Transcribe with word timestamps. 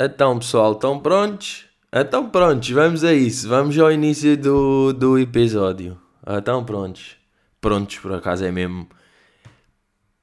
Então, 0.00 0.38
pessoal, 0.38 0.74
estão 0.74 1.00
prontos? 1.00 1.64
Então, 1.92 2.30
prontos, 2.30 2.70
vamos 2.70 3.02
a 3.02 3.12
isso. 3.12 3.48
Vamos 3.48 3.76
ao 3.76 3.90
início 3.90 4.36
do, 4.36 4.92
do 4.92 5.18
episódio. 5.18 5.98
Então, 6.24 6.64
prontos. 6.64 7.16
Prontos, 7.60 7.98
por 7.98 8.12
acaso, 8.12 8.44
é 8.44 8.52
mesmo. 8.52 8.88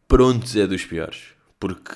Prontos 0.08 0.55
é 0.55 0.66
dos 0.66 0.86
piores. 0.86 1.23
Porque, 1.59 1.91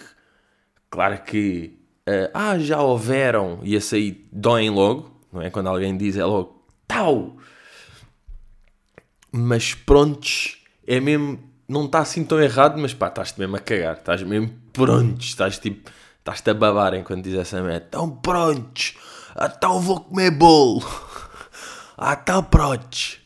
claro 0.90 1.24
que. 1.24 1.80
Uh, 2.06 2.30
ah, 2.34 2.60
já 2.60 2.82
houveram. 2.82 3.62
E 3.64 3.76
esse 3.76 3.96
aí 3.96 4.28
doem 4.30 4.70
logo. 4.70 5.18
Não 5.32 5.42
é? 5.42 5.50
Quando 5.50 5.68
alguém 5.68 5.96
diz 5.96 6.18
é 6.18 6.26
logo. 6.26 6.62
Tau! 6.86 7.38
Mas 9.32 9.74
prontos 9.74 10.62
é 10.86 11.00
mesmo. 11.00 11.40
Não 11.66 11.86
está 11.86 12.00
assim 12.00 12.26
tão 12.26 12.42
errado, 12.42 12.78
mas 12.78 12.94
pá, 12.94 13.08
estás-te 13.08 13.40
mesmo 13.40 13.56
a 13.56 13.60
cagar. 13.60 13.96
Estás 13.96 14.22
mesmo 14.22 14.54
prontos. 14.74 15.28
Estás 15.28 15.58
tipo 15.58 15.90
Estás-te 16.30 16.52
a 16.52 16.54
babar 16.54 16.94
enquanto 16.94 17.24
diz 17.24 17.34
essa 17.34 17.60
merda. 17.60 17.86
Estão 17.86 18.10
prontos. 18.10 18.96
Então 19.36 19.82
vou 19.82 20.00
comer 20.02 20.32
bolo. 20.32 20.86
Ah, 22.02 22.14
estão 22.14 22.42
prontos. 22.42 23.20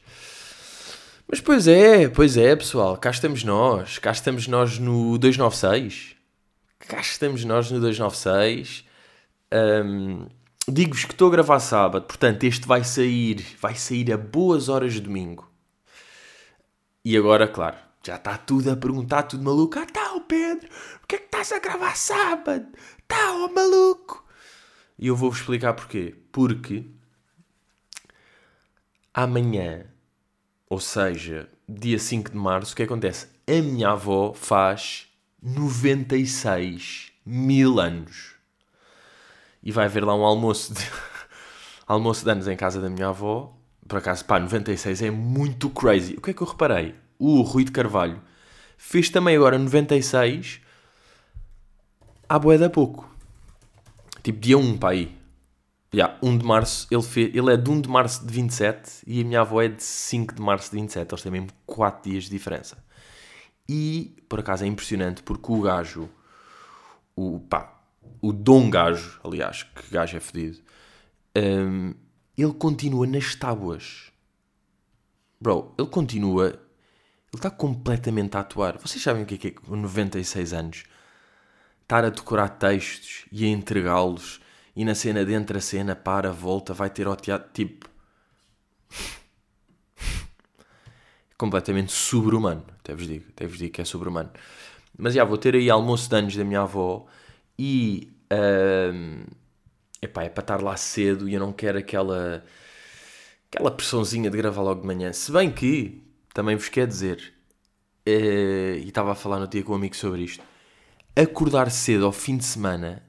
Mas 1.27 1.39
pois 1.39 1.67
é, 1.67 2.09
pois 2.09 2.37
é, 2.37 2.55
pessoal. 2.55 2.97
Cá 2.97 3.11
estamos 3.11 3.43
nós. 3.43 3.99
Cá 3.99 4.09
estamos 4.09 4.47
nós 4.47 4.79
no 4.79 5.15
296. 5.19 6.15
Cá 6.79 6.99
estamos 6.99 7.45
nós 7.45 7.69
no 7.69 7.79
296. 7.79 8.83
Um, 9.53 10.25
Digo-vos 10.67 11.05
que 11.05 11.11
estou 11.11 11.27
a 11.27 11.31
gravar 11.31 11.59
sábado, 11.59 12.05
portanto 12.05 12.45
este 12.45 12.65
vai 12.65 12.83
sair, 12.83 13.45
vai 13.59 13.75
sair 13.75 14.11
a 14.13 14.17
boas 14.17 14.69
horas 14.69 14.93
de 14.93 15.01
domingo. 15.01 15.47
E 17.05 17.17
agora, 17.17 17.47
claro, 17.47 17.75
já 18.05 18.15
está 18.15 18.37
tudo 18.37 18.69
a 18.69 18.75
perguntar, 18.75 19.23
tudo 19.23 19.43
maluco. 19.43 19.79
Ah, 19.79 19.85
tá, 19.85 20.13
o 20.13 20.21
Pedro, 20.21 20.67
porquê 20.99 21.15
é 21.15 21.19
que 21.19 21.25
estás 21.25 21.51
a 21.53 21.59
gravar 21.59 21.95
sábado? 21.95 22.67
Tá, 23.07 23.33
ó 23.33 23.47
maluco! 23.47 24.25
E 24.99 25.07
eu 25.07 25.15
vou-vos 25.15 25.39
explicar 25.39 25.73
porquê. 25.73 26.15
Porque 26.31 26.85
amanhã, 29.13 29.85
ou 30.69 30.79
seja, 30.79 31.49
dia 31.67 31.97
5 31.97 32.31
de 32.31 32.37
março, 32.37 32.73
o 32.73 32.75
que 32.75 32.83
acontece? 32.83 33.27
A 33.47 33.61
minha 33.61 33.89
avó 33.91 34.33
faz 34.33 35.07
96 35.41 37.11
mil 37.25 37.79
anos. 37.79 38.33
E 39.61 39.71
vai 39.71 39.85
haver 39.85 40.03
lá 40.03 40.13
um 40.13 40.25
almoço 40.25 40.73
de, 40.73 40.81
almoço 41.87 42.25
de 42.25 42.31
anos 42.31 42.47
em 42.49 42.57
casa 42.57 42.81
da 42.81 42.89
minha 42.89 43.07
avó. 43.07 43.55
Por 43.87 43.97
acaso, 43.97 44.25
pá, 44.25 44.39
96 44.39 45.01
é 45.03 45.11
muito 45.11 45.69
crazy. 45.69 46.15
O 46.15 46.21
que 46.21 46.31
é 46.31 46.33
que 46.33 46.41
eu 46.41 46.47
reparei? 46.47 47.02
O 47.25 47.41
Rui 47.41 47.63
de 47.63 47.71
Carvalho 47.71 48.21
fez 48.77 49.09
também 49.09 49.33
agora 49.37 49.57
96 49.57 50.59
há 52.27 52.37
bué 52.37 52.57
da 52.57 52.69
pouco. 52.69 53.09
Tipo, 54.21 54.41
dia 54.41 54.57
1 54.57 54.77
para 54.77 54.89
aí. 54.89 55.17
Yeah, 55.93 56.19
1 56.21 56.37
de 56.37 56.45
março, 56.45 56.87
ele, 56.91 57.01
fez, 57.01 57.33
ele 57.33 57.53
é 57.53 57.55
de 57.55 57.69
1 57.69 57.79
de 57.79 57.89
março 57.89 58.27
de 58.27 58.33
27 58.33 59.03
e 59.07 59.21
a 59.21 59.23
minha 59.23 59.39
avó 59.39 59.61
é 59.61 59.69
de 59.69 59.81
5 59.81 60.35
de 60.35 60.41
março 60.41 60.69
de 60.71 60.75
27. 60.75 61.13
Eles 61.13 61.23
têm 61.23 61.31
mesmo 61.31 61.47
4 61.65 62.11
dias 62.11 62.25
de 62.25 62.31
diferença. 62.31 62.83
E, 63.69 64.21
por 64.27 64.41
acaso, 64.41 64.65
é 64.65 64.67
impressionante 64.67 65.23
porque 65.23 65.49
o 65.49 65.61
gajo, 65.61 66.09
o 67.15 67.39
pá, 67.39 67.81
o 68.21 68.33
Dom 68.33 68.69
Gajo, 68.69 69.21
aliás, 69.23 69.63
que 69.63 69.89
gajo 69.89 70.17
é 70.17 70.19
fedido, 70.19 70.59
um, 71.37 71.93
ele 72.37 72.53
continua 72.53 73.07
nas 73.07 73.33
tábuas. 73.33 74.11
Bro, 75.39 75.73
ele 75.77 75.87
continua, 75.87 76.59
ele 77.33 77.39
está 77.39 77.49
completamente 77.49 78.37
a 78.37 78.41
atuar. 78.41 78.77
Vocês 78.77 79.01
sabem 79.01 79.23
o 79.23 79.25
que 79.25 79.35
é 79.35 79.37
que 79.37 79.47
é 79.47 79.51
com 79.51 79.75
96 79.75 80.53
anos? 80.53 80.83
estar 81.83 82.05
a 82.05 82.09
decorar 82.09 82.49
textos 82.49 83.25
e 83.31 83.45
a 83.45 83.47
entregá-los 83.47 84.41
e 84.75 84.83
na 84.83 84.95
cena 84.95 85.23
dentro 85.23 85.57
a 85.57 85.61
cena 85.61 85.95
para, 85.95 86.31
volta, 86.31 86.73
vai 86.73 86.89
ter 86.89 87.05
ao 87.05 87.15
teatro, 87.15 87.51
tipo... 87.53 87.87
completamente 91.37 91.91
sobre-humano, 91.91 92.65
até 92.79 92.95
vos 92.95 93.05
digo, 93.05 93.25
até 93.29 93.45
vos 93.45 93.57
digo 93.57 93.73
que 93.73 93.81
é 93.81 93.85
sobre-humano. 93.85 94.31
Mas 94.97 95.13
já, 95.13 95.23
vou 95.23 95.37
ter 95.37 95.55
aí 95.55 95.69
almoço 95.69 96.09
de 96.09 96.15
anos 96.15 96.35
da 96.35 96.43
minha 96.43 96.61
avó 96.61 97.05
e... 97.59 98.11
Uh, 98.31 99.29
epá, 100.01 100.23
é 100.23 100.29
para 100.29 100.41
estar 100.41 100.63
lá 100.63 100.75
cedo 100.75 101.29
e 101.29 101.35
eu 101.35 101.39
não 101.39 101.53
quero 101.53 101.77
aquela... 101.77 102.43
Aquela 103.51 103.69
pressãozinha 103.69 104.31
de 104.31 104.37
gravar 104.37 104.63
logo 104.63 104.81
de 104.81 104.87
manhã. 104.87 105.13
Se 105.13 105.31
bem 105.31 105.51
que, 105.51 106.02
também 106.33 106.55
vos 106.55 106.69
quer 106.69 106.87
dizer, 106.87 107.33
uh, 108.07 108.77
e 108.77 108.87
estava 108.87 109.11
a 109.11 109.15
falar 109.15 109.39
no 109.39 109.47
dia 109.47 109.63
com 109.63 109.73
um 109.73 109.75
amigo 109.75 109.95
sobre 109.95 110.23
isto, 110.23 110.43
acordar 111.15 111.69
cedo 111.69 112.05
ao 112.05 112.11
fim 112.11 112.37
de 112.37 112.45
semana 112.45 113.03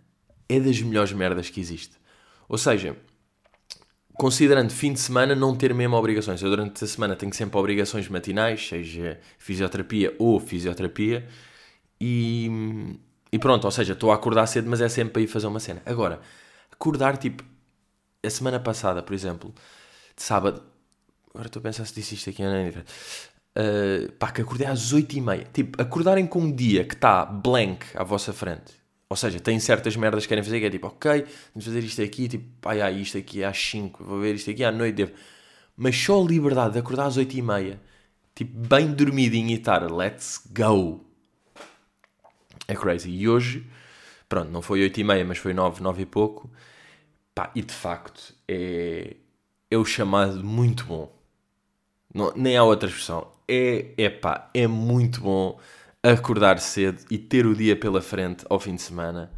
é 0.48 0.60
das 0.60 0.80
melhores 0.80 1.12
merdas 1.12 1.48
que 1.48 1.60
existe. 1.60 1.96
Ou 2.48 2.58
seja, 2.58 2.96
considerando 4.14 4.70
fim 4.70 4.92
de 4.92 5.00
semana 5.00 5.34
não 5.34 5.56
ter 5.56 5.74
mesmo 5.74 5.96
obrigações. 5.96 6.42
Eu 6.42 6.50
durante 6.50 6.84
a 6.84 6.86
semana 6.86 7.16
tenho 7.16 7.32
sempre 7.32 7.58
obrigações 7.58 8.08
matinais, 8.08 8.66
seja 8.66 9.18
fisioterapia 9.38 10.14
ou 10.18 10.38
fisioterapia, 10.38 11.26
e, 12.00 12.98
e 13.32 13.38
pronto, 13.38 13.64
ou 13.64 13.70
seja, 13.70 13.94
estou 13.94 14.12
a 14.12 14.14
acordar 14.14 14.46
cedo, 14.46 14.68
mas 14.68 14.80
é 14.80 14.88
sempre 14.88 15.12
para 15.14 15.22
ir 15.22 15.26
fazer 15.26 15.46
uma 15.46 15.60
cena. 15.60 15.82
Agora, 15.86 16.20
acordar 16.70 17.16
tipo, 17.16 17.42
a 18.22 18.30
semana 18.30 18.60
passada, 18.60 19.02
por 19.02 19.14
exemplo, 19.14 19.54
de 20.16 20.22
sábado, 20.22 20.62
agora 21.34 21.48
estou 21.48 21.60
a 21.60 21.62
pensar 21.64 21.84
se 21.84 21.94
disse 21.94 22.14
isto 22.14 22.30
aqui, 22.30 22.42
não 22.42 22.54
é? 22.54 22.68
Uh, 23.56 24.12
pá, 24.12 24.30
que 24.30 24.40
acordei 24.40 24.66
às 24.66 24.94
8h30. 24.94 25.46
Tipo, 25.52 25.82
acordarem 25.82 26.26
com 26.26 26.40
um 26.40 26.52
dia 26.52 26.84
que 26.84 26.94
está 26.94 27.24
blank 27.24 27.84
à 27.94 28.04
vossa 28.04 28.32
frente. 28.32 28.72
Ou 29.08 29.16
seja, 29.16 29.38
tem 29.40 29.58
certas 29.60 29.96
merdas 29.96 30.24
que 30.24 30.28
querem 30.28 30.42
fazer 30.42 30.60
que 30.60 30.66
é 30.66 30.70
tipo, 30.70 30.86
ok, 30.86 31.26
vamos 31.52 31.64
fazer 31.64 31.80
isto 31.80 32.02
aqui, 32.02 32.28
tipo, 32.28 32.68
ai, 32.68 32.80
ai, 32.80 33.00
isto 33.00 33.18
aqui 33.18 33.44
às 33.44 33.56
5, 33.58 34.02
vou 34.02 34.20
ver 34.20 34.34
isto 34.34 34.50
aqui 34.50 34.64
à 34.64 34.72
noite. 34.72 34.94
Devo. 34.94 35.12
Mas 35.76 35.96
só 35.96 36.22
a 36.22 36.24
liberdade 36.24 36.74
de 36.74 36.78
acordar 36.78 37.06
às 37.06 37.18
8h30, 37.18 37.78
tipo, 38.34 38.56
bem 38.56 38.92
dormidinho 38.92 39.50
e 39.50 39.54
estar, 39.54 39.90
let's 39.90 40.42
go. 40.50 41.04
É 42.66 42.74
crazy. 42.74 43.10
E 43.10 43.28
hoje, 43.28 43.66
pronto, 44.28 44.50
não 44.50 44.62
foi 44.62 44.80
8h30, 44.88 45.24
mas 45.24 45.38
foi 45.38 45.52
9, 45.52 45.82
9 45.82 46.02
e 46.02 46.06
pouco. 46.06 46.50
Pá, 47.34 47.50
e 47.54 47.62
de 47.62 47.74
facto, 47.74 48.34
é, 48.48 49.16
é 49.70 49.76
o 49.76 49.84
chamado 49.84 50.42
muito 50.42 50.84
bom. 50.86 51.23
Não, 52.14 52.32
nem 52.36 52.56
há 52.56 52.62
outra 52.62 52.88
expressão 52.88 53.34
é, 53.48 53.94
epá, 53.96 54.50
é 54.54 54.66
muito 54.66 55.20
bom 55.20 55.58
acordar 56.02 56.58
cedo 56.58 57.04
e 57.10 57.18
ter 57.18 57.46
o 57.46 57.54
dia 57.54 57.76
pela 57.76 58.00
frente 58.00 58.44
ao 58.48 58.58
fim 58.60 58.74
de 58.74 58.82
semana. 58.82 59.30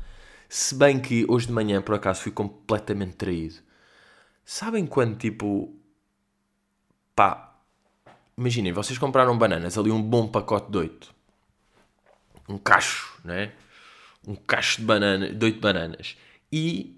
Se 0.49 0.75
bem 0.75 1.01
que 1.01 1.25
hoje 1.29 1.47
de 1.47 1.53
manhã, 1.53 1.83
por 1.83 1.95
acaso, 1.95 2.23
fui 2.23 2.33
completamente 2.33 3.15
traído. 3.15 3.57
Sabem 4.45 4.87
quando, 4.87 5.17
tipo, 5.17 5.75
pá, 7.15 7.57
imaginem, 8.37 8.73
vocês 8.73 8.99
compraram 8.99 9.37
bananas, 9.37 9.77
ali 9.77 9.91
um 9.91 10.03
bom 10.03 10.29
pacote 10.29 10.71
de 10.71 10.79
oito. 10.79 11.15
Um 12.49 12.59
cacho, 12.59 13.19
né? 13.25 13.53
Um 14.27 14.37
cacho 14.37 14.81
de 14.81 14.87
banana, 14.87 15.33
de 15.33 15.45
oito 15.45 15.61
bananas. 15.61 16.17
E 16.53 16.96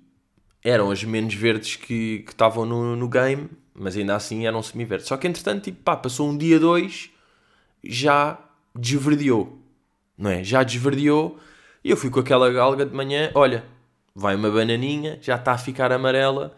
eram 0.64 0.90
as 0.90 1.02
menos 1.04 1.34
verdes 1.34 1.76
que 1.76 2.24
estavam 2.28 2.64
no, 2.66 2.96
no 2.96 3.08
game 3.08 3.48
mas 3.78 3.96
ainda 3.96 4.16
assim 4.16 4.46
eram 4.46 4.62
semi-verdes. 4.62 5.06
Só 5.06 5.16
que 5.16 5.26
entretanto, 5.26 5.64
tipo, 5.64 5.82
pá, 5.82 5.96
passou 5.96 6.28
um 6.28 6.36
dia, 6.36 6.58
dois, 6.58 7.10
já 7.82 8.38
desverdeou, 8.74 9.58
não 10.16 10.30
é? 10.30 10.42
Já 10.42 10.62
desverdeou 10.62 11.38
e 11.82 11.90
eu 11.90 11.96
fui 11.96 12.10
com 12.10 12.20
aquela 12.20 12.50
galga 12.50 12.84
de 12.84 12.94
manhã, 12.94 13.30
olha, 13.34 13.64
vai 14.14 14.34
uma 14.34 14.50
bananinha, 14.50 15.18
já 15.22 15.36
está 15.36 15.52
a 15.52 15.58
ficar 15.58 15.92
amarela, 15.92 16.56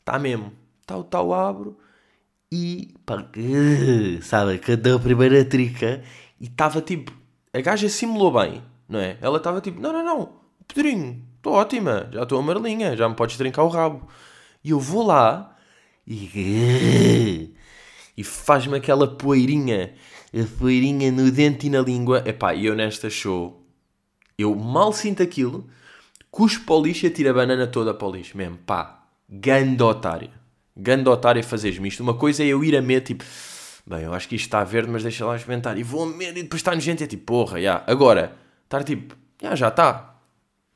está 0.00 0.18
mesmo, 0.18 0.52
tal, 0.86 1.04
tal, 1.04 1.32
abro 1.34 1.76
e, 2.50 2.94
pá, 3.04 3.28
sabe, 4.22 4.58
cadê 4.58 4.92
a 4.92 4.98
primeira 4.98 5.44
trica 5.44 6.02
e 6.40 6.46
estava 6.46 6.80
tipo, 6.80 7.12
a 7.52 7.60
gaja 7.60 7.88
simulou 7.88 8.32
bem, 8.32 8.62
não 8.88 9.00
é? 9.00 9.18
Ela 9.20 9.36
estava 9.36 9.60
tipo, 9.60 9.80
não, 9.80 9.92
não, 9.92 10.04
não, 10.04 10.32
Pedrinho, 10.66 11.22
estou 11.44 11.52
ótima, 11.52 12.08
já 12.10 12.22
estou 12.22 12.38
amarelinha, 12.38 12.96
já 12.96 13.06
me 13.06 13.14
podes 13.14 13.36
trincar 13.36 13.64
o 13.64 13.68
rabo. 13.68 14.08
E 14.64 14.70
eu 14.70 14.80
vou 14.80 15.06
lá 15.06 15.54
e, 16.06 17.52
e 18.16 18.24
faz-me 18.24 18.78
aquela 18.78 19.06
poeirinha, 19.06 19.92
a 20.32 20.58
poeirinha 20.58 21.12
no 21.12 21.30
dente 21.30 21.66
e 21.66 21.70
na 21.70 21.80
língua. 21.80 22.22
Epá, 22.26 22.54
e 22.54 22.64
eu 22.64 22.74
nesta 22.74 23.10
show, 23.10 23.62
eu 24.38 24.54
mal 24.54 24.92
sinto 24.92 25.22
aquilo, 25.22 25.68
cuspo 26.30 26.64
para 26.64 26.74
o 26.76 26.82
lixo 26.82 27.04
e 27.04 27.10
tiro 27.10 27.28
a 27.28 27.34
banana 27.34 27.66
toda 27.66 27.92
para 27.92 28.08
o 28.08 28.12
lixo 28.12 28.36
mesmo, 28.36 28.56
pá, 28.58 29.04
ganda 29.28 29.84
otário. 29.84 30.30
Ganda 30.74 31.10
otário 31.10 31.44
fazeres-me 31.44 31.88
isto. 31.88 32.02
Uma 32.02 32.14
coisa 32.14 32.42
é 32.42 32.46
eu 32.46 32.64
ir 32.64 32.74
a 32.74 32.82
medo, 32.82 33.04
tipo, 33.04 33.22
bem, 33.86 34.00
eu 34.00 34.14
acho 34.14 34.26
que 34.28 34.34
isto 34.34 34.46
está 34.46 34.64
verde, 34.64 34.90
mas 34.90 35.02
deixa 35.02 35.26
lá 35.26 35.36
experimentar. 35.36 35.78
E 35.78 35.82
vou 35.82 36.02
a 36.02 36.06
medo 36.06 36.38
e 36.38 36.42
depois 36.42 36.60
está 36.60 36.74
nojento 36.74 37.04
é 37.04 37.06
tipo, 37.06 37.24
porra, 37.24 37.60
já. 37.60 37.84
Agora, 37.86 38.34
estar 38.64 38.82
tipo, 38.82 39.14
já, 39.40 39.54
já 39.54 39.68
está. 39.68 40.13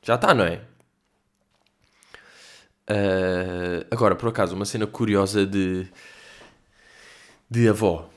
Já 0.03 0.15
está, 0.15 0.35
não 0.35 0.45
é? 0.45 0.63
Uh, 2.91 3.87
agora, 3.91 4.17
por 4.17 4.31
acaso, 4.31 4.55
uma 4.55 4.65
cena 4.65 4.87
curiosa 4.87 5.47
de, 5.47 5.87
de 7.51 7.69
avó. 7.69 8.09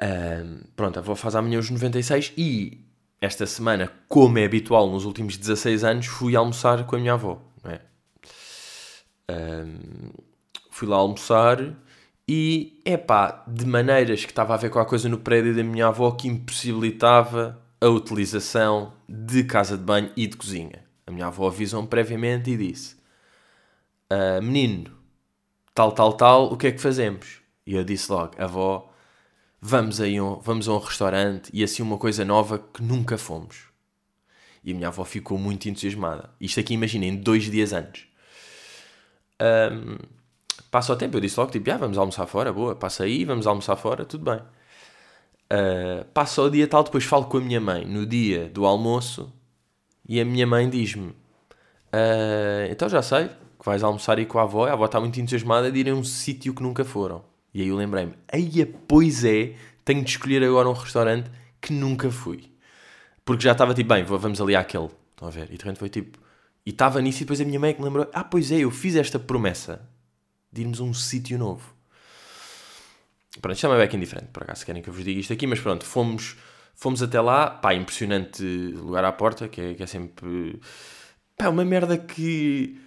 Uh, 0.00 0.66
pronto, 0.76 0.98
a 0.98 1.00
avó 1.00 1.14
faz 1.14 1.34
amanhã 1.34 1.58
os 1.58 1.70
96 1.70 2.34
e 2.36 2.84
esta 3.20 3.46
semana, 3.46 3.90
como 4.08 4.38
é 4.38 4.44
habitual 4.44 4.90
nos 4.90 5.06
últimos 5.06 5.38
16 5.38 5.84
anos, 5.84 6.06
fui 6.06 6.36
almoçar 6.36 6.84
com 6.84 6.96
a 6.96 6.98
minha 6.98 7.14
avó. 7.14 7.40
Não 7.62 7.70
é? 7.70 7.80
Um, 9.30 10.10
fui 10.70 10.86
lá 10.86 10.96
almoçar 10.96 11.74
e, 12.28 12.82
epá, 12.84 13.42
de 13.46 13.64
maneiras 13.64 14.24
que 14.24 14.30
estava 14.30 14.52
a 14.54 14.56
ver 14.58 14.68
qualquer 14.70 14.90
coisa 14.90 15.08
no 15.08 15.18
prédio 15.18 15.56
da 15.56 15.62
minha 15.62 15.86
avó 15.86 16.10
que 16.10 16.28
impossibilitava 16.28 17.58
a 17.80 17.86
utilização 17.86 18.92
de 19.08 19.44
casa 19.44 19.78
de 19.78 19.82
banho 19.82 20.10
e 20.16 20.26
de 20.26 20.36
cozinha. 20.36 20.84
A 21.06 21.10
minha 21.10 21.26
avó 21.26 21.48
avisou-me 21.48 21.88
previamente 21.88 22.50
e 22.50 22.56
disse: 22.56 22.96
ah, 24.10 24.40
Menino, 24.40 24.90
tal, 25.74 25.92
tal, 25.92 26.12
tal, 26.12 26.52
o 26.52 26.56
que 26.56 26.68
é 26.68 26.72
que 26.72 26.80
fazemos? 26.80 27.40
E 27.66 27.74
eu 27.74 27.84
disse 27.84 28.10
logo: 28.10 28.34
Avó, 28.38 28.90
vamos, 29.60 30.00
aí 30.00 30.20
um, 30.20 30.38
vamos 30.40 30.68
a 30.68 30.72
um 30.74 30.78
restaurante 30.78 31.50
e 31.52 31.64
assim 31.64 31.82
uma 31.82 31.98
coisa 31.98 32.24
nova 32.24 32.58
que 32.58 32.82
nunca 32.82 33.18
fomos. 33.18 33.64
E 34.62 34.72
a 34.72 34.74
minha 34.74 34.88
avó 34.88 35.04
ficou 35.04 35.38
muito 35.38 35.68
entusiasmada. 35.68 36.30
Isto 36.40 36.60
aqui, 36.60 36.74
imaginem, 36.74 37.16
dois 37.16 37.44
dias 37.44 37.72
antes. 37.72 38.06
Um, 39.40 39.98
passa 40.70 40.92
o 40.92 40.96
tempo, 40.96 41.16
eu 41.16 41.20
disse 41.20 41.38
logo, 41.38 41.52
tipo, 41.52 41.70
ah, 41.70 41.76
vamos 41.76 41.98
almoçar 41.98 42.26
fora, 42.26 42.52
boa, 42.52 42.74
passa 42.74 43.04
aí, 43.04 43.24
vamos 43.24 43.46
almoçar 43.46 43.76
fora, 43.76 44.04
tudo 44.04 44.24
bem. 44.24 44.40
Uh, 45.52 46.04
passa 46.14 46.40
o 46.42 46.50
dia 46.50 46.66
tal, 46.66 46.82
depois 46.82 47.04
falo 47.04 47.26
com 47.26 47.36
a 47.36 47.40
minha 47.40 47.60
mãe 47.60 47.84
no 47.84 48.06
dia 48.06 48.48
do 48.48 48.64
almoço 48.64 49.30
e 50.08 50.20
a 50.20 50.24
minha 50.24 50.46
mãe 50.46 50.68
diz-me: 50.68 51.08
uh, 51.08 52.70
Então 52.70 52.88
já 52.88 53.02
sei 53.02 53.28
que 53.28 53.64
vais 53.64 53.82
almoçar 53.82 54.18
aí 54.18 54.26
com 54.26 54.38
a 54.38 54.42
avó, 54.42 54.66
a 54.66 54.72
avó 54.72 54.84
está 54.84 55.00
muito 55.00 55.18
entusiasmada 55.18 55.70
de 55.72 55.78
ir 55.78 55.88
a 55.88 55.94
um 55.94 56.04
sítio 56.04 56.54
que 56.54 56.62
nunca 56.62 56.84
foram. 56.84 57.24
E 57.52 57.62
aí 57.62 57.68
eu 57.68 57.76
lembrei-me: 57.76 58.14
Eia, 58.32 58.68
pois 58.86 59.24
é, 59.24 59.54
tenho 59.84 60.02
de 60.02 60.10
escolher 60.10 60.42
agora 60.42 60.68
um 60.68 60.72
restaurante 60.72 61.30
que 61.60 61.72
nunca 61.72 62.10
fui. 62.10 62.50
Porque 63.24 63.42
já 63.42 63.52
estava 63.52 63.72
tipo, 63.72 63.88
bem, 63.88 64.04
vamos 64.04 64.40
ali 64.40 64.54
àquele. 64.54 64.90
Estão 65.12 65.28
a 65.28 65.30
ver? 65.30 65.44
E 65.50 65.56
de 65.56 65.64
repente 65.64 65.78
foi 65.78 65.88
tipo. 65.88 66.18
E 66.66 66.70
estava 66.70 67.00
nisso 67.00 67.18
e 67.18 67.24
depois 67.24 67.40
a 67.40 67.44
minha 67.44 67.60
mãe 67.60 67.70
é 67.70 67.72
que 67.72 67.80
me 67.80 67.86
lembrou: 67.86 68.08
Ah, 68.12 68.24
pois 68.24 68.52
é, 68.52 68.58
eu 68.58 68.70
fiz 68.70 68.96
esta 68.96 69.18
promessa 69.18 69.88
de 70.52 70.62
irmos 70.62 70.80
a 70.80 70.84
um 70.84 70.94
sítio 70.94 71.38
novo. 71.38 71.74
Pronto, 73.40 73.54
isto 73.54 73.66
é 73.66 73.68
uma 73.68 73.84
indiferente, 73.84 74.28
por 74.32 74.44
acaso, 74.44 74.60
se 74.60 74.66
querem 74.66 74.80
que 74.80 74.88
eu 74.88 74.94
vos 74.94 75.04
diga 75.04 75.18
isto 75.18 75.32
aqui, 75.32 75.46
mas 75.46 75.58
pronto, 75.58 75.84
fomos, 75.84 76.36
fomos 76.74 77.02
até 77.02 77.20
lá, 77.20 77.50
pá, 77.50 77.74
impressionante 77.74 78.42
lugar 78.42 79.04
à 79.04 79.12
porta, 79.12 79.48
que 79.48 79.60
é, 79.60 79.74
que 79.74 79.82
é 79.82 79.86
sempre, 79.86 80.60
pá, 81.36 81.48
uma 81.48 81.64
merda 81.64 81.96
que, 81.96 82.80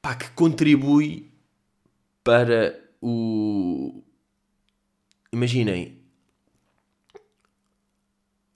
pá, 0.00 0.14
que 0.14 0.30
contribui 0.30 1.30
para 2.22 2.78
o... 3.00 4.02
Imaginem, 5.32 5.98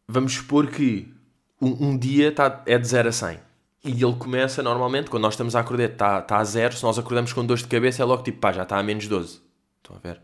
vamos 0.09 0.35
supor 0.35 0.67
que 0.69 1.13
um, 1.61 1.89
um 1.91 1.99
dia 1.99 2.33
tá, 2.33 2.63
é 2.67 2.77
de 2.79 2.87
0 2.87 3.09
a 3.09 3.13
100 3.13 3.39
e 3.85 4.03
ele 4.03 4.15
começa 4.15 4.63
normalmente, 4.63 5.11
quando 5.11 5.25
nós 5.25 5.35
estamos 5.35 5.55
a 5.55 5.61
acordar, 5.61 5.85
está 5.85 6.23
tá 6.23 6.39
a 6.39 6.45
zero. 6.45 6.75
Se 6.75 6.83
nós 6.83 6.99
acordamos 6.99 7.35
com 7.35 7.45
dores 7.45 7.63
de 7.63 7.69
cabeça, 7.69 8.03
é 8.03 8.05
logo 8.07 8.23
tipo, 8.23 8.39
pá, 8.39 8.51
já 8.51 8.63
está 8.63 8.79
a 8.79 8.83
menos 8.83 9.07
12. 9.07 9.43
Estão 9.77 9.97
a 9.97 9.99
ver? 9.99 10.17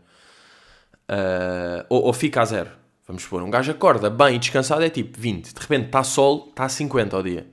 Uh, 1.07 1.85
ou, 1.87 2.05
ou, 2.05 2.13
fica 2.13 2.41
a 2.41 2.45
zero. 2.45 2.71
Vamos 3.07 3.23
supor, 3.23 3.41
um 3.41 3.49
gajo 3.49 3.71
acorda 3.71 4.09
bem 4.09 4.35
e 4.35 4.39
descansado, 4.39 4.83
é 4.83 4.89
tipo 4.89 5.19
20. 5.19 5.53
De 5.53 5.59
repente 5.59 5.85
está 5.87 6.03
sol, 6.03 6.47
está 6.49 6.65
a 6.65 6.69
50 6.69 7.15
ao 7.15 7.23
dia. 7.23 7.47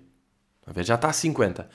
A? 0.67 0.83
Já 0.83 0.95
está 0.95 1.09
a 1.09 1.13
50. 1.13 1.69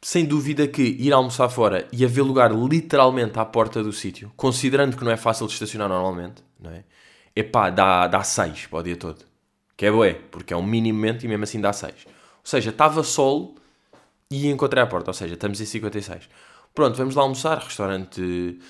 Sem 0.00 0.24
dúvida 0.24 0.68
que 0.68 0.82
ir 0.82 1.12
almoçar 1.12 1.48
fora 1.48 1.88
e 1.90 2.04
haver 2.04 2.22
lugar 2.22 2.52
literalmente 2.52 3.38
à 3.38 3.44
porta 3.44 3.82
do 3.82 3.92
sítio, 3.92 4.32
considerando 4.36 4.96
que 4.96 5.04
não 5.04 5.10
é 5.10 5.16
fácil 5.16 5.46
de 5.46 5.54
estacionar 5.54 5.88
normalmente, 5.88 6.42
não 6.60 6.70
é? 6.70 6.84
Epá, 7.34 7.70
dá, 7.70 8.06
dá 8.06 8.22
6 8.22 8.66
para 8.66 8.78
o 8.78 8.82
dia 8.82 8.96
todo. 8.96 9.24
Que 9.76 9.86
é 9.86 9.90
bué, 9.90 10.14
porque 10.30 10.54
é 10.54 10.56
um 10.56 10.62
minimamente 10.62 11.24
e 11.24 11.28
mesmo 11.28 11.44
assim 11.44 11.60
dá 11.60 11.72
6. 11.72 11.92
Ou 12.06 12.12
seja, 12.44 12.70
estava 12.70 13.02
sol 13.02 13.56
e 14.30 14.48
encontrei 14.48 14.82
a 14.82 14.86
porta. 14.86 15.10
Ou 15.10 15.14
seja, 15.14 15.34
estamos 15.34 15.60
em 15.60 15.64
56. 15.64 16.28
Pronto, 16.74 16.96
vamos 16.96 17.14
lá 17.14 17.22
almoçar. 17.22 17.58
Restaurante. 17.58 18.60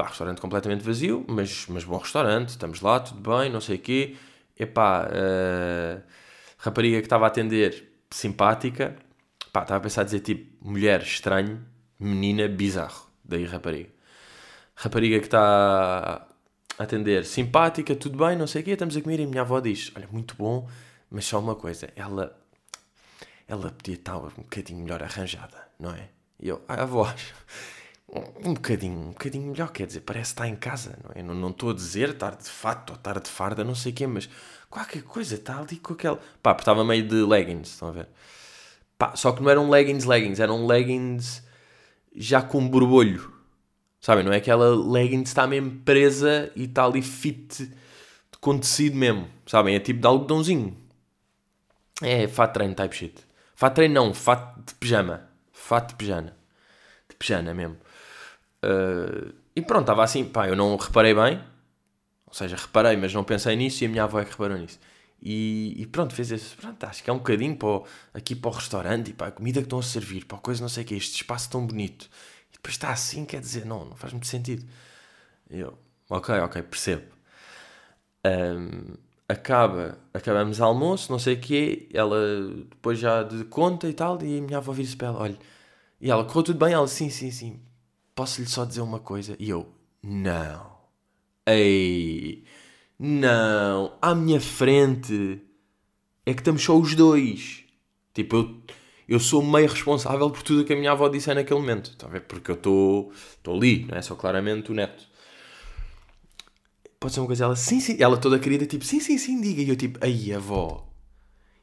Pá, 0.00 0.06
restaurante 0.06 0.40
completamente 0.40 0.82
vazio, 0.82 1.26
mas, 1.28 1.66
mas 1.68 1.84
bom 1.84 1.98
restaurante. 1.98 2.48
Estamos 2.48 2.80
lá, 2.80 3.00
tudo 3.00 3.36
bem, 3.36 3.50
não 3.50 3.60
sei 3.60 3.76
o 3.76 3.78
quê. 3.78 4.16
Epá, 4.58 5.06
uh, 5.06 6.02
rapariga 6.56 7.00
que 7.00 7.06
estava 7.06 7.26
a 7.26 7.28
atender, 7.28 7.92
simpática. 8.10 8.96
Pá, 9.52 9.60
estava 9.60 9.76
a 9.76 9.80
pensar 9.82 10.00
a 10.00 10.04
dizer 10.04 10.20
tipo 10.20 10.66
mulher 10.66 11.02
estranho, 11.02 11.62
menina 11.98 12.48
bizarro. 12.48 13.10
Daí 13.22 13.44
rapariga. 13.44 13.90
Rapariga 14.74 15.18
que 15.18 15.26
está 15.26 16.26
a 16.78 16.82
atender, 16.82 17.26
simpática, 17.26 17.94
tudo 17.94 18.24
bem, 18.24 18.38
não 18.38 18.46
sei 18.46 18.62
o 18.62 18.64
quê. 18.64 18.70
Estamos 18.70 18.96
a 18.96 19.02
comer 19.02 19.20
e 19.20 19.26
minha 19.26 19.42
avó 19.42 19.60
diz: 19.60 19.92
Olha, 19.94 20.08
muito 20.10 20.34
bom, 20.34 20.66
mas 21.10 21.26
só 21.26 21.38
uma 21.38 21.54
coisa. 21.54 21.90
Ela 21.94 22.34
ela 23.46 23.70
podia 23.70 23.96
estar 23.96 24.16
um 24.16 24.30
bocadinho 24.30 24.82
melhor 24.82 25.02
arranjada, 25.02 25.68
não 25.78 25.90
é? 25.90 26.08
E 26.38 26.48
eu, 26.48 26.62
a 26.66 26.86
voz, 26.86 27.34
um 28.44 28.54
bocadinho, 28.54 28.98
um 28.98 29.10
bocadinho 29.10 29.50
melhor, 29.52 29.70
quer 29.70 29.86
dizer, 29.86 30.00
parece 30.00 30.32
estar 30.32 30.48
em 30.48 30.56
casa, 30.56 30.98
não 31.04 31.10
é? 31.14 31.22
Não, 31.22 31.34
não 31.34 31.50
estou 31.50 31.70
a 31.70 31.74
dizer 31.74 32.10
estar 32.10 32.34
de 32.36 32.48
fato 32.48 32.90
ou 32.90 32.96
estar 32.96 33.20
de 33.20 33.28
farda, 33.28 33.62
não 33.62 33.74
sei 33.74 33.92
o 33.92 33.94
quê, 33.94 34.06
mas 34.06 34.28
qualquer 34.68 35.02
coisa, 35.02 35.36
está 35.36 35.58
ali 35.58 35.76
com 35.76 35.92
aquele... 35.92 36.16
Pá, 36.42 36.54
porque 36.54 36.62
estava 36.62 36.84
meio 36.84 37.06
de 37.06 37.22
leggings, 37.22 37.70
estão 37.70 37.88
a 37.88 37.92
ver? 37.92 38.08
Pá, 38.98 39.14
só 39.16 39.32
que 39.32 39.42
não 39.42 39.50
eram 39.50 39.70
leggings 39.70 40.06
leggings, 40.06 40.40
eram 40.40 40.66
leggings 40.66 41.42
já 42.14 42.42
com 42.42 42.68
borbulho, 42.68 43.32
sabem? 44.00 44.24
Não 44.24 44.32
é 44.32 44.36
aquela 44.36 44.74
leggings 44.74 45.30
está 45.30 45.46
mesmo 45.46 45.80
presa 45.82 46.50
e 46.56 46.64
está 46.64 46.84
ali 46.84 47.02
fit 47.02 47.70
com 48.40 48.58
tecido 48.58 48.96
mesmo, 48.96 49.28
sabem? 49.46 49.74
É 49.74 49.80
tipo 49.80 50.00
de 50.00 50.06
algodãozinho. 50.06 50.76
É 52.02 52.26
fat 52.26 52.52
train 52.52 52.72
type 52.72 52.96
shit. 52.96 53.14
Fato 53.54 53.72
de 53.72 53.76
treino 53.76 53.94
não, 53.94 54.14
fato 54.14 54.58
de 54.64 54.74
pijama. 54.74 55.28
Fato 55.52 55.90
de 55.90 55.96
pijama. 55.96 56.34
De 57.08 57.14
pijama 57.16 57.52
mesmo. 57.52 57.76
Uh, 58.64 59.34
e 59.54 59.62
pronto, 59.62 59.82
estava 59.82 60.04
assim, 60.04 60.24
pá, 60.24 60.48
eu 60.48 60.56
não 60.56 60.76
reparei 60.76 61.14
bem. 61.14 61.42
Ou 62.26 62.34
seja, 62.34 62.56
reparei, 62.56 62.96
mas 62.96 63.12
não 63.12 63.24
pensei 63.24 63.56
nisso 63.56 63.82
e 63.82 63.86
a 63.86 63.90
minha 63.90 64.04
avó 64.04 64.20
é 64.20 64.24
que 64.24 64.30
reparou 64.30 64.56
nisso. 64.56 64.78
E, 65.22 65.74
e 65.76 65.86
pronto, 65.86 66.14
fez 66.14 66.30
isso. 66.30 66.56
Pronto, 66.56 66.82
acho 66.84 67.02
que 67.02 67.10
é 67.10 67.12
um 67.12 67.18
bocadinho 67.18 67.56
para 67.56 67.68
o, 67.68 67.86
aqui 68.14 68.34
para 68.34 68.50
o 68.50 68.54
restaurante 68.54 69.10
e 69.10 69.12
para 69.12 69.28
a 69.28 69.32
comida 69.32 69.60
que 69.60 69.66
estão 69.66 69.78
a 69.78 69.82
servir, 69.82 70.24
para 70.24 70.38
a 70.38 70.40
coisa 70.40 70.60
não 70.62 70.68
sei 70.68 70.84
o 70.84 70.86
que, 70.86 70.94
este 70.94 71.16
espaço 71.16 71.50
tão 71.50 71.66
bonito. 71.66 72.08
E 72.50 72.54
depois 72.54 72.74
está 72.74 72.90
assim, 72.90 73.24
quer 73.24 73.40
dizer, 73.40 73.64
não, 73.66 73.84
não 73.84 73.96
faz 73.96 74.12
muito 74.12 74.26
sentido. 74.26 74.64
Eu, 75.50 75.76
ok, 76.08 76.34
ok, 76.40 76.62
percebo. 76.62 77.04
Um, 78.24 78.94
acaba, 79.28 79.98
acabamos 80.12 80.60
almoço, 80.60 81.10
não 81.10 81.18
sei 81.18 81.34
o 81.34 81.40
quê, 81.40 81.88
ela 81.92 82.18
depois 82.70 82.98
já 82.98 83.22
de 83.22 83.44
conta 83.44 83.88
e 83.88 83.92
tal, 83.94 84.22
e 84.22 84.38
a 84.38 84.42
minha 84.42 84.58
avó 84.58 84.72
vira-se 84.72 84.96
para 84.96 85.08
ela, 85.08 85.20
olha, 85.20 85.38
e 86.00 86.10
ela, 86.10 86.24
correu 86.24 86.42
tudo 86.44 86.58
bem? 86.64 86.74
Ela, 86.74 86.88
sim, 86.88 87.10
sim, 87.10 87.30
sim, 87.30 87.60
posso-lhe 88.20 88.46
só 88.46 88.66
dizer 88.66 88.82
uma 88.82 88.98
coisa? 88.98 89.34
E 89.38 89.48
eu, 89.48 89.66
não, 90.02 90.72
ei, 91.46 92.44
não, 92.98 93.96
à 94.02 94.14
minha 94.14 94.38
frente, 94.38 95.40
é 96.26 96.34
que 96.34 96.42
estamos 96.42 96.62
só 96.62 96.78
os 96.78 96.94
dois, 96.94 97.64
tipo, 98.12 98.36
eu, 98.36 98.62
eu 99.08 99.18
sou 99.18 99.42
meio 99.42 99.66
responsável 99.66 100.30
por 100.30 100.42
tudo 100.42 100.60
o 100.60 100.64
que 100.66 100.74
a 100.74 100.76
minha 100.76 100.92
avó 100.92 101.08
disse 101.08 101.32
naquele 101.32 101.60
momento, 101.60 101.96
a 102.04 102.08
ver? 102.08 102.20
Porque 102.20 102.50
eu 102.50 102.56
estou 102.56 103.10
ali, 103.46 103.86
não 103.86 103.96
é? 103.96 104.02
Sou 104.02 104.18
claramente 104.18 104.70
o 104.70 104.74
neto 104.74 105.08
pode 106.98 107.14
ser 107.14 107.20
uma 107.20 107.26
coisa. 107.26 107.44
Ela, 107.44 107.56
sim, 107.56 107.80
sim. 107.80 107.96
Ela 107.98 108.18
toda 108.18 108.38
querida, 108.38 108.66
tipo, 108.66 108.84
sim, 108.84 109.00
sim, 109.00 109.16
sim, 109.16 109.40
diga. 109.40 109.62
E 109.62 109.70
eu, 109.70 109.76
tipo, 109.76 109.98
aí, 110.04 110.34
avó. 110.34 110.86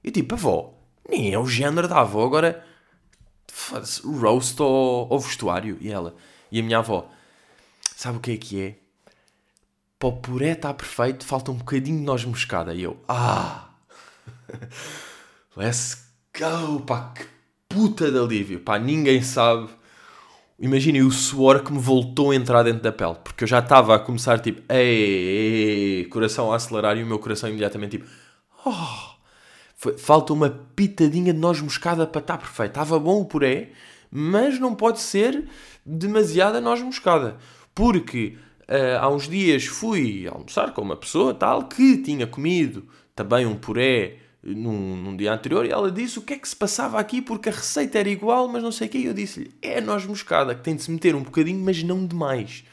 Eu, 0.04 0.12
tipo, 0.12 0.34
avó, 0.34 0.74
nem 1.08 1.32
é 1.32 1.38
o 1.38 1.46
género 1.46 1.88
da 1.88 2.00
avó, 2.00 2.26
agora. 2.26 2.66
Roast 4.04 4.60
ou 4.60 5.20
vestuário. 5.20 5.78
E 5.80 5.92
ela, 5.92 6.16
e 6.52 6.60
a 6.60 6.64
minha 6.64 6.80
avó, 6.80 7.10
sabe 7.96 8.18
o 8.18 8.22
que 8.22 8.32
é 8.32 8.38
que 8.38 8.62
é? 8.62 8.76
Para 10.00 10.10
o 10.10 10.18
puré 10.18 10.52
está 10.52 10.74
perfeito, 10.74 11.26
falta 11.26 11.52
um 11.52 11.56
bocadinho 11.56 11.98
de 11.98 12.04
noz 12.04 12.24
moscada. 12.24 12.74
E 12.74 12.84
eu, 12.84 12.98
ah! 13.08 13.70
Let's 15.56 16.08
go, 16.38 16.82
pá, 16.82 17.14
que 17.16 17.26
puta 17.68 18.12
de 18.12 18.18
alívio. 18.18 18.60
Pá, 18.60 18.78
ninguém 18.78 19.22
sabe 19.22 19.70
imaginem 20.60 21.04
o 21.04 21.12
suor 21.12 21.64
que 21.64 21.72
me 21.72 21.80
voltou 21.80 22.32
a 22.32 22.36
entrar 22.36 22.64
dentro 22.64 22.82
da 22.82 22.92
pele, 22.92 23.16
porque 23.24 23.44
eu 23.44 23.48
já 23.48 23.60
estava 23.60 23.96
a 23.96 24.00
começar 24.00 24.40
tipo, 24.40 24.62
ei, 24.72 26.06
coração 26.06 26.52
a 26.52 26.56
acelerar 26.56 26.98
e 26.98 27.04
o 27.04 27.08
meu 27.08 27.20
coração 27.20 27.50
imediatamente 27.50 27.98
tipo, 27.98 28.10
oh, 28.66 29.94
falta 29.98 30.34
uma 30.34 30.50
pitadinha 30.50 31.34
de 31.34 31.40
noz 31.40 31.62
moscada 31.62 32.08
para 32.08 32.22
estar 32.22 32.38
perfeito. 32.38 32.72
Estava 32.72 33.00
bom 33.00 33.22
o 33.22 33.26
puré, 33.26 33.72
mas 34.12 34.60
não 34.60 34.74
pode 34.76 35.00
ser 35.00 35.48
demasiada 35.86 36.62
noz 36.62 36.82
moscada, 36.82 37.38
porque 37.74 38.38
uh, 38.68 39.00
há 39.00 39.10
uns 39.10 39.28
dias 39.28 39.66
fui 39.66 40.28
almoçar 40.28 40.74
com 40.74 40.82
uma 40.82 40.96
pessoa 40.96 41.34
tal 41.34 41.68
que 41.68 41.98
tinha 41.98 42.28
comido 42.28 42.88
também 43.16 43.46
um 43.46 43.56
puré 43.56 44.18
num, 44.44 44.96
num, 44.96 45.18
dia 45.18 45.34
anterior 45.34 45.66
e 45.66 45.70
ela 45.70 45.92
disse 45.92 46.20
o 46.20 46.22
que 46.22 46.34
é 46.34 46.38
que 46.38 46.48
se 46.48 46.56
passava 46.56 47.00
aqui 47.00 47.22
porque 47.22 47.50
a 47.50 47.52
receita 47.52 48.00
era 48.00 48.10
igual, 48.10 48.48
mas 48.48 48.64
não 48.64 48.72
sei 48.72 48.88
o 48.88 48.90
que. 48.90 48.98
E 49.00 49.06
eu 49.06 49.14
disse-lhe: 49.14 49.52
é 49.62 49.82
noz 49.82 50.06
moscada, 50.06 50.56
que 50.56 50.62
tem 50.62 50.76
de 50.76 50.84
se 50.84 50.92
meter 50.92 51.16
um 51.16 51.24
bocadinho, 51.24 51.64
mas 51.64 51.84
não 51.84 52.06
demais. 52.06 52.64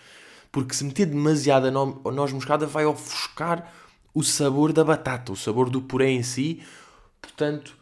Porque 0.53 0.75
se 0.75 0.85
meter 0.85 1.07
demasiada 1.07 1.71
noz 1.71 2.33
moscada 2.33 2.67
vai 2.67 2.87
ofuscar 2.87 3.73
o 4.15 4.23
sabor 4.23 4.73
da 4.73 4.85
batata, 4.85 5.33
o 5.33 5.37
sabor 5.37 5.69
do 5.69 5.83
puré 5.83 6.11
em 6.11 6.23
si. 6.23 6.63
Portanto, 7.21 7.77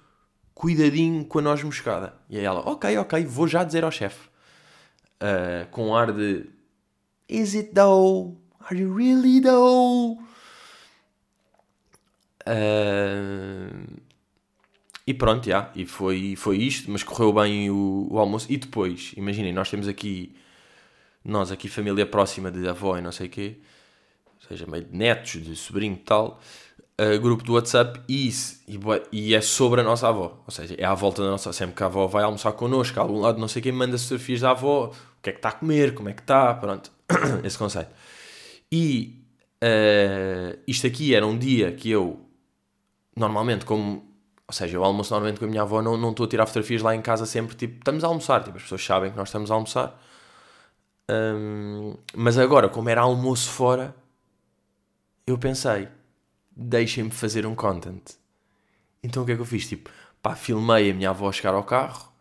cuidadinho 0.55 1.25
com 1.25 1.39
a 1.39 1.43
noz 1.43 1.63
moscada. 1.63 2.15
E 2.29 2.39
aí 2.39 2.45
ela, 2.45 2.61
ok, 2.61 2.97
ok, 2.99 3.25
vou 3.25 3.47
já 3.49 3.65
dizer 3.65 3.85
ao 3.85 3.91
chefe. 3.91 4.29
Uh, 5.21 5.69
com 5.71 5.89
um 5.89 5.95
ar 5.95 6.13
de 6.13 6.47
Is 7.29 7.55
it 7.55 7.73
though? 7.75 8.37
Are 8.61 8.79
you 8.79 8.95
really 8.95 9.41
though? 9.41 10.19
Uh, 12.47 14.03
e 15.07 15.15
pronto, 15.15 15.47
já. 15.47 15.71
E 15.75 15.87
foi, 15.87 16.37
foi 16.37 16.59
isto, 16.59 16.91
mas 16.91 17.03
correu 17.03 17.33
bem 17.33 17.71
o, 17.71 18.09
o 18.11 18.19
almoço. 18.19 18.47
E 18.51 18.57
depois, 18.57 19.13
imaginem, 19.17 19.53
nós 19.53 19.71
temos 19.71 19.89
aqui, 19.89 20.35
nós 21.25 21.51
aqui, 21.51 21.69
família 21.69 22.07
próxima 22.07 22.51
de 22.51 22.69
avó 22.69 22.99
e 22.99 23.01
não 23.01 23.13
sei 23.13 23.27
o 23.27 23.31
quê, 23.31 23.57
ou 24.43 24.49
seja, 24.49 24.67
meio 24.67 24.85
de 24.85 24.97
netos, 24.97 25.43
de 25.43 25.57
sobrinho 25.57 25.95
e 25.95 25.99
tal, 25.99 26.41
grupo 27.21 27.43
do 27.43 27.55
WhatsApp 27.55 28.01
e, 28.09 28.29
e, 28.69 28.79
e, 29.11 29.35
é 29.35 29.41
sobre 29.41 29.81
a 29.81 29.85
nossa 29.85 30.09
avó. 30.09 30.43
Ou 30.47 30.51
seja, 30.53 30.75
é 30.79 30.85
à 30.85 30.95
volta 30.95 31.23
da 31.23 31.31
nossa. 31.31 31.53
Sempre 31.53 31.75
que 31.77 31.83
a 31.83 31.87
avó 31.87 32.07
vai 32.07 32.23
almoçar 32.23 32.53
connosco, 32.53 32.99
a 32.99 33.03
algum 33.03 33.21
lado, 33.21 33.39
não 33.39 33.49
sei 33.49 33.63
quem, 33.63 33.73
manda 33.73 33.99
fotografias 33.99 34.41
da 34.41 34.51
avó, 34.51 34.87
o 34.87 35.23
que 35.23 35.31
é 35.31 35.33
que 35.33 35.39
está 35.39 35.49
a 35.49 35.53
comer, 35.53 35.95
como 35.95 36.09
é 36.09 36.13
que 36.13 36.21
está, 36.21 36.55
pronto. 36.55 36.93
Esse 37.45 37.59
conceito. 37.59 37.91
E 38.71 39.23
uh, 39.63 40.59
isto 40.67 40.87
aqui 40.87 41.15
era 41.15 41.27
um 41.27 41.37
dia 41.37 41.73
que 41.73 41.91
eu, 41.91 42.21
normalmente, 43.17 43.65
como. 43.65 44.11
Ou 44.49 44.55
seja, 44.55 44.77
eu 44.77 44.85
almoço 44.85 45.13
normalmente 45.13 45.39
com 45.39 45.47
a 45.47 45.49
minha 45.49 45.63
avó, 45.63 45.81
não, 45.81 45.97
não 45.97 46.11
estou 46.11 46.27
a 46.27 46.29
tirar 46.29 46.47
fotografias 46.47 46.83
lá 46.83 46.95
em 46.95 47.01
casa 47.01 47.25
sempre, 47.25 47.57
tipo, 47.57 47.79
estamos 47.79 48.05
a 48.05 48.07
almoçar, 48.07 48.43
tipo, 48.45 48.57
as 48.57 48.63
pessoas 48.63 48.85
sabem 48.85 49.11
que 49.11 49.17
nós 49.17 49.29
estamos 49.29 49.51
a 49.51 49.55
almoçar. 49.55 49.99
Um, 51.11 51.97
mas 52.15 52.39
agora, 52.39 52.69
como 52.69 52.89
era 52.89 53.01
almoço 53.01 53.49
fora, 53.51 53.95
eu 55.27 55.39
pensei, 55.39 55.89
deixem-me 56.57 57.11
fazer 57.11 57.47
um 57.47 57.55
content. 57.55 58.03
Então 59.03 59.23
o 59.23 59.27
que 59.27 59.33
é 59.33 59.35
que 59.35 59.41
eu 59.41 59.47
fiz? 59.47 59.67
Tipo, 59.67 59.91
pá, 60.23 60.37
filmei 60.37 60.91
a 60.91 60.95
minha 60.95 61.11
avó 61.11 61.31
chegar 61.33 61.55
ao 61.55 61.65
carro, 61.65 62.13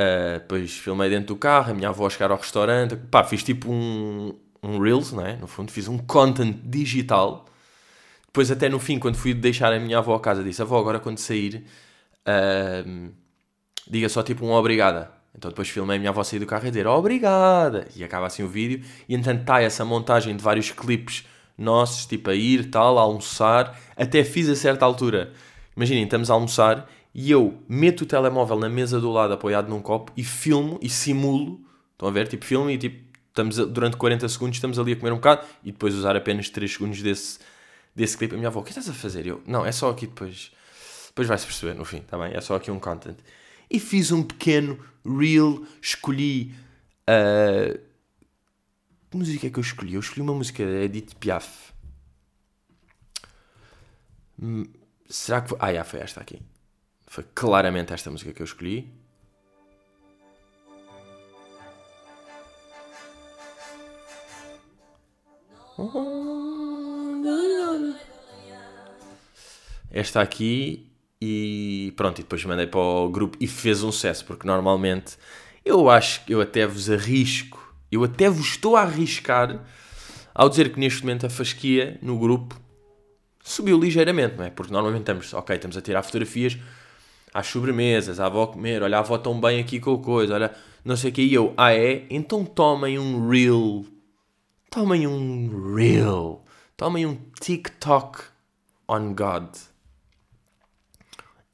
uh, 0.00 0.40
depois 0.40 0.72
filmei 0.72 1.10
dentro 1.10 1.28
do 1.28 1.36
carro, 1.36 1.72
a 1.72 1.74
minha 1.74 1.88
avó 1.88 2.08
chegar 2.08 2.30
ao 2.30 2.38
restaurante, 2.38 2.96
pá, 2.96 3.22
fiz 3.24 3.42
tipo 3.42 3.70
um, 3.70 4.34
um 4.62 4.78
Reels, 4.78 5.12
não 5.12 5.26
é? 5.26 5.36
No 5.36 5.46
fundo, 5.46 5.70
fiz 5.70 5.88
um 5.88 5.98
content 5.98 6.56
digital. 6.64 7.46
Depois, 8.26 8.50
até 8.50 8.68
no 8.68 8.80
fim, 8.80 8.98
quando 8.98 9.16
fui 9.16 9.32
deixar 9.34 9.72
a 9.72 9.78
minha 9.78 9.98
avó 9.98 10.14
a 10.16 10.20
casa, 10.20 10.42
disse: 10.42 10.60
Avó, 10.60 10.78
agora 10.78 10.98
quando 10.98 11.18
sair, 11.18 11.64
uh, 12.26 13.12
diga 13.88 14.08
só 14.08 14.22
tipo 14.22 14.44
um 14.44 14.52
obrigada. 14.52 15.12
Então 15.36 15.50
depois 15.50 15.68
filmei 15.68 15.96
a 15.96 15.98
minha 15.98 16.10
avó 16.10 16.22
sair 16.22 16.38
do 16.38 16.46
carro 16.46 16.66
e 16.66 16.70
dizer 16.70 16.86
obrigada. 16.86 17.88
E 17.94 18.04
acaba 18.04 18.26
assim 18.26 18.42
o 18.42 18.48
vídeo. 18.48 18.84
E 19.08 19.14
entanto 19.14 19.40
está 19.40 19.60
essa 19.60 19.84
montagem 19.84 20.36
de 20.36 20.42
vários 20.42 20.70
clipes 20.70 21.26
nossos, 21.56 22.06
tipo 22.06 22.30
a 22.30 22.34
ir, 22.34 22.70
tal, 22.70 22.98
a 22.98 23.02
almoçar. 23.02 23.78
Até 23.96 24.24
fiz 24.24 24.48
a 24.48 24.56
certa 24.56 24.84
altura. 24.84 25.32
Imaginem, 25.76 26.04
estamos 26.04 26.30
a 26.30 26.34
almoçar 26.34 26.88
e 27.14 27.30
eu 27.30 27.58
meto 27.68 28.02
o 28.02 28.06
telemóvel 28.06 28.58
na 28.58 28.68
mesa 28.68 29.00
do 29.00 29.10
lado 29.10 29.32
apoiado 29.32 29.68
num 29.68 29.80
copo 29.80 30.12
e 30.16 30.24
filmo 30.24 30.78
e 30.82 30.88
simulo. 30.88 31.60
Estão 31.92 32.08
a 32.08 32.10
ver? 32.10 32.28
Tipo, 32.28 32.44
filmo 32.44 32.70
e 32.70 32.78
tipo, 32.78 33.04
estamos 33.28 33.58
a, 33.58 33.64
durante 33.64 33.96
40 33.96 34.28
segundos 34.28 34.56
estamos 34.56 34.78
ali 34.78 34.92
a 34.92 34.96
comer 34.96 35.12
um 35.12 35.16
bocado 35.16 35.46
e 35.62 35.70
depois 35.70 35.94
usar 35.94 36.16
apenas 36.16 36.48
3 36.50 36.72
segundos 36.72 37.02
desse, 37.02 37.38
desse 37.94 38.18
clipe. 38.18 38.34
A 38.34 38.36
minha 38.36 38.48
avó, 38.48 38.60
o 38.60 38.62
que 38.62 38.70
estás 38.70 38.88
a 38.88 38.92
fazer? 38.92 39.26
Eu, 39.26 39.40
não, 39.46 39.64
é 39.64 39.72
só 39.72 39.90
aqui 39.90 40.06
depois. 40.06 40.50
Depois 41.08 41.28
vai-se 41.28 41.46
perceber 41.46 41.74
no 41.74 41.84
fim, 41.84 42.00
tá 42.00 42.18
bem? 42.18 42.32
É 42.34 42.40
só 42.40 42.56
aqui 42.56 42.70
um 42.70 42.80
content. 42.80 43.16
E 43.70 43.78
fiz 43.78 44.10
um 44.10 44.22
pequeno 44.22 44.78
reel, 45.04 45.64
escolhi. 45.80 46.52
Uh, 47.08 47.78
que 49.14 49.18
música 49.18 49.46
é 49.46 49.50
que 49.50 49.58
eu 49.58 49.62
escolhi? 49.62 49.94
Eu 49.94 50.00
escolhi 50.00 50.22
uma 50.22 50.34
música 50.34 50.64
da 50.66 50.82
Edith 50.82 51.14
Piaf. 51.20 51.72
Hum, 54.42 54.64
será 55.08 55.40
que 55.40 55.50
foi. 55.50 55.58
Ah, 55.60 55.72
já 55.72 55.84
foi 55.84 56.00
esta 56.00 56.20
aqui. 56.20 56.42
Foi 57.06 57.24
claramente 57.32 57.92
esta 57.92 58.10
música 58.10 58.32
que 58.32 58.42
eu 58.42 58.44
escolhi. 58.44 58.92
Esta 69.92 70.22
aqui 70.22 70.90
e 71.20 71.92
pronto, 71.96 72.18
e 72.18 72.22
depois 72.22 72.44
mandei 72.44 72.66
para 72.66 72.80
o 72.80 73.08
grupo 73.08 73.38
e 73.40 73.46
fez 73.46 73.84
um 73.84 73.92
sucesso, 73.92 74.24
porque 74.24 74.44
normalmente 74.44 75.16
eu 75.64 75.88
acho 75.88 76.24
que 76.24 76.34
eu 76.34 76.40
até 76.40 76.66
vos 76.66 76.90
arrisco 76.90 77.63
eu 77.94 78.04
até 78.04 78.28
vos 78.28 78.48
estou 78.48 78.76
a 78.76 78.82
arriscar 78.82 79.60
ao 80.34 80.48
dizer 80.48 80.72
que 80.72 80.80
neste 80.80 81.02
momento 81.02 81.26
a 81.26 81.30
fasquia 81.30 81.98
no 82.02 82.18
grupo 82.18 82.60
subiu 83.42 83.78
ligeiramente, 83.78 84.36
não 84.36 84.44
é? 84.44 84.50
Porque 84.50 84.72
normalmente 84.72 85.02
estamos, 85.02 85.32
ok, 85.32 85.54
estamos 85.54 85.76
a 85.76 85.82
tirar 85.82 86.02
fotografias 86.02 86.58
às 87.32 87.46
sobremesas, 87.46 88.18
à 88.18 88.26
avó 88.26 88.46
comer, 88.46 88.82
olha, 88.82 88.96
a 88.96 89.00
avó 89.00 89.18
tão 89.18 89.40
bem 89.40 89.60
aqui 89.60 89.78
com 89.78 89.98
coisa, 89.98 90.34
olha, 90.34 90.52
não 90.84 90.96
sei 90.96 91.10
o 91.10 91.12
que, 91.12 91.22
e 91.22 91.34
eu, 91.34 91.52
ah 91.56 91.72
é? 91.72 92.06
Então 92.10 92.44
tomem 92.44 92.98
um 92.98 93.28
reel, 93.28 93.84
tomem 94.70 95.06
um 95.06 95.74
reel, 95.74 96.44
tomem 96.76 97.06
um 97.06 97.16
TikTok 97.40 98.22
on 98.88 99.14
God. 99.14 99.73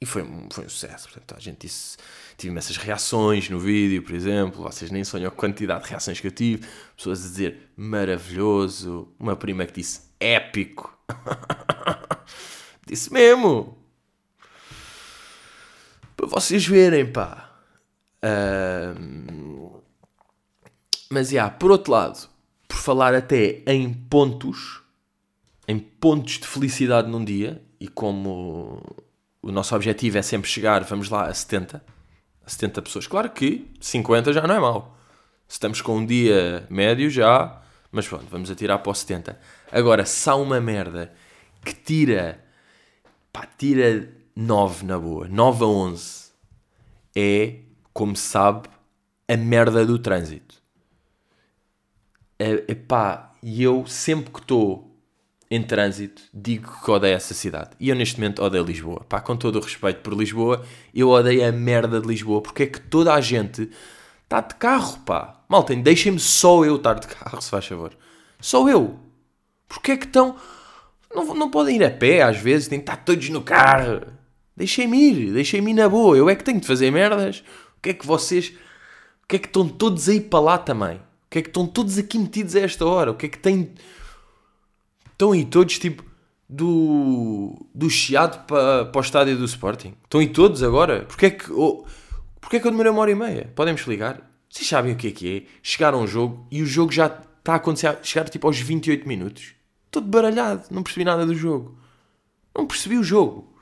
E 0.03 0.07
foi, 0.07 0.23
foi 0.51 0.65
um 0.65 0.69
sucesso, 0.69 1.09
portanto, 1.11 1.35
a 1.37 1.41
gente 1.41 1.67
disse 1.67 1.99
tive 2.41 2.53
imensas 2.53 2.79
reações 2.79 3.51
no 3.51 3.59
vídeo, 3.59 4.03
por 4.03 4.15
exemplo. 4.15 4.63
Vocês 4.63 4.91
nem 4.91 5.05
sonham 5.05 5.29
a 5.29 5.31
quantidade 5.31 5.85
de 5.85 5.91
reações 5.91 6.19
que 6.19 6.27
eu 6.27 6.33
tive. 6.33 6.67
Pessoas 6.97 7.21
a 7.21 7.29
dizer 7.29 7.71
maravilhoso. 7.77 9.09
Uma 9.19 9.37
prima 9.37 9.67
que 9.67 9.75
disse 9.75 10.01
épico. 10.19 10.99
disse 12.87 13.13
mesmo. 13.13 13.77
Para 16.17 16.27
vocês 16.27 16.67
verem, 16.67 17.13
pá. 17.13 17.61
Uh... 18.25 19.83
Mas, 21.11 21.29
já, 21.29 21.33
yeah, 21.33 21.55
por 21.55 21.71
outro 21.71 21.93
lado, 21.93 22.29
por 22.69 22.77
falar 22.77 23.15
até 23.15 23.63
em 23.67 23.93
pontos, 23.93 24.81
em 25.67 25.79
pontos 25.79 26.39
de 26.39 26.47
felicidade 26.47 27.11
num 27.11 27.25
dia, 27.25 27.63
e 27.81 27.89
como 27.89 28.81
o 29.43 29.51
nosso 29.51 29.75
objetivo 29.75 30.19
é 30.19 30.23
sempre 30.23 30.49
chegar, 30.49 30.85
vamos 30.85 31.09
lá, 31.09 31.27
a 31.27 31.35
70, 31.35 31.83
70 32.47 32.83
pessoas. 32.83 33.07
Claro 33.07 33.31
que 33.31 33.71
50 33.81 34.33
já 34.33 34.47
não 34.47 34.55
é 34.55 34.61
mau. 34.61 34.97
Estamos 35.49 35.81
com 35.81 35.97
um 35.97 36.07
dia 36.07 36.67
médio 36.71 37.11
já, 37.11 37.61
mas 37.91 38.07
pronto, 38.07 38.27
vamos 38.31 38.51
atirar 38.51 38.79
para 38.79 38.91
o 38.91 38.95
70. 38.95 39.39
Agora, 39.73 40.05
se 40.05 40.29
há 40.29 40.35
uma 40.35 40.61
merda 40.61 41.13
que 41.65 41.75
tira, 41.75 42.43
pá, 43.33 43.47
tira 43.59 44.09
9 44.37 44.85
na 44.85 44.99
boa, 44.99 45.29
9 45.29 45.65
a 45.65 45.67
11, 45.67 46.31
é, 47.17 47.57
como 47.93 48.15
se 48.15 48.29
sabe, 48.29 48.69
a 49.29 49.37
merda 49.37 49.85
do 49.85 49.99
trânsito. 49.99 50.61
É, 52.39 52.75
pá, 52.75 53.33
e 53.43 53.63
eu 53.63 53.87
sempre 53.87 54.31
que 54.31 54.41
estou 54.41 54.90
em 55.51 55.63
trânsito, 55.63 56.23
digo 56.33 56.73
que 56.85 56.91
odeio 56.91 57.17
essa 57.17 57.35
cidade. 57.35 57.71
E 57.81 57.89
eu 57.89 57.97
neste 57.97 58.21
momento 58.21 58.41
odeio 58.41 58.63
Lisboa. 58.63 59.05
Pá, 59.09 59.21
com 59.21 59.37
todo 59.37 59.57
o 59.57 59.61
respeito 59.61 60.01
por 60.01 60.15
Lisboa, 60.15 60.65
eu 60.95 61.09
odeio 61.09 61.45
a 61.45 61.51
merda 61.51 62.01
de 62.01 62.07
Lisboa, 62.07 62.41
porque 62.41 62.63
é 62.63 62.67
que 62.67 62.81
toda 62.81 63.13
a 63.13 63.21
gente 63.21 63.69
está 64.23 64.41
de 64.41 64.55
carro, 64.55 65.01
pá. 65.01 65.41
Malta, 65.49 65.75
deixem-me 65.75 66.21
só 66.21 66.65
eu 66.65 66.77
estar 66.77 66.95
de 66.95 67.09
carro, 67.09 67.43
se 67.43 67.51
faz 67.51 67.67
favor. 67.67 67.93
Só 68.41 68.69
eu. 68.69 68.97
Porque 69.69 69.93
é 69.93 69.97
que 69.97 70.07
estão... 70.07 70.37
Não, 71.13 71.35
não 71.35 71.51
podem 71.51 71.77
ir 71.77 71.85
a 71.85 71.91
pé, 71.91 72.23
às 72.23 72.37
vezes, 72.37 72.69
têm 72.69 72.79
que 72.79 72.85
estar 72.85 73.05
todos 73.05 73.29
no 73.31 73.43
carro. 73.43 74.03
Deixem-me 74.57 75.11
ir, 75.11 75.33
deixem-me 75.33 75.73
ir 75.73 75.75
na 75.75 75.89
boa. 75.89 76.17
Eu 76.17 76.31
é 76.31 76.37
que 76.37 76.45
tenho 76.45 76.61
de 76.61 76.67
fazer 76.67 76.93
merdas. 76.93 77.41
O 77.77 77.81
que 77.83 77.91
é 77.91 77.95
que 77.95 78.07
vocês... 78.07 78.51
O 79.25 79.27
que 79.27 79.35
é 79.35 79.39
que 79.41 79.49
estão 79.49 79.69
todos 79.69 80.09
aí 80.09 80.21
para 80.21 80.39
lá 80.39 80.59
também? 80.59 80.99
O 80.99 81.31
que 81.31 81.39
é 81.41 81.43
que 81.43 81.49
estão 81.49 81.67
todos 81.67 81.99
aqui 81.99 82.19
metidos 82.19 82.55
a 82.55 82.61
esta 82.61 82.87
hora? 82.87 83.11
O 83.11 83.15
que 83.15 83.27
é 83.27 83.29
que 83.29 83.39
têm 83.39 83.73
Estão 85.21 85.33
aí 85.33 85.45
todos 85.45 85.79
tipo 85.79 86.03
do, 86.49 87.67
do 87.75 87.91
Chiado 87.91 88.47
para, 88.47 88.87
para 88.87 88.99
o 88.99 89.03
estádio 89.03 89.37
do 89.37 89.45
Sporting. 89.45 89.95
Estão 90.03 90.19
aí 90.19 90.29
todos 90.29 90.63
agora. 90.63 91.05
Porquê 91.05 91.27
é 91.27 91.31
que, 91.31 91.53
oh, 91.53 91.85
porquê 92.41 92.57
é 92.57 92.59
que 92.61 92.67
eu 92.67 92.71
demorei 92.71 92.91
uma 92.91 93.03
hora 93.03 93.11
e 93.11 93.15
meia? 93.15 93.53
Podem-me 93.55 93.79
explicar? 93.79 94.23
Vocês 94.49 94.67
sabem 94.67 94.95
o 94.95 94.97
que 94.97 95.09
é 95.09 95.11
que 95.11 95.37
é? 95.37 95.59
Chegar 95.63 95.93
a 95.93 95.99
um 95.99 96.07
jogo 96.07 96.47
e 96.51 96.63
o 96.63 96.67
jogo 96.67 96.91
já 96.91 97.05
está 97.05 97.53
a 97.53 97.57
acontecer, 97.57 97.99
chegar 98.03 98.31
tipo 98.31 98.47
aos 98.47 98.59
28 98.59 99.07
minutos. 99.07 99.53
Todo 99.91 100.07
baralhado, 100.07 100.63
não 100.71 100.83
percebi 100.83 101.05
nada 101.05 101.27
do 101.27 101.35
jogo. 101.35 101.77
Não 102.57 102.67
percebi 102.67 102.97
o 102.97 103.05
jogo. 103.05 103.53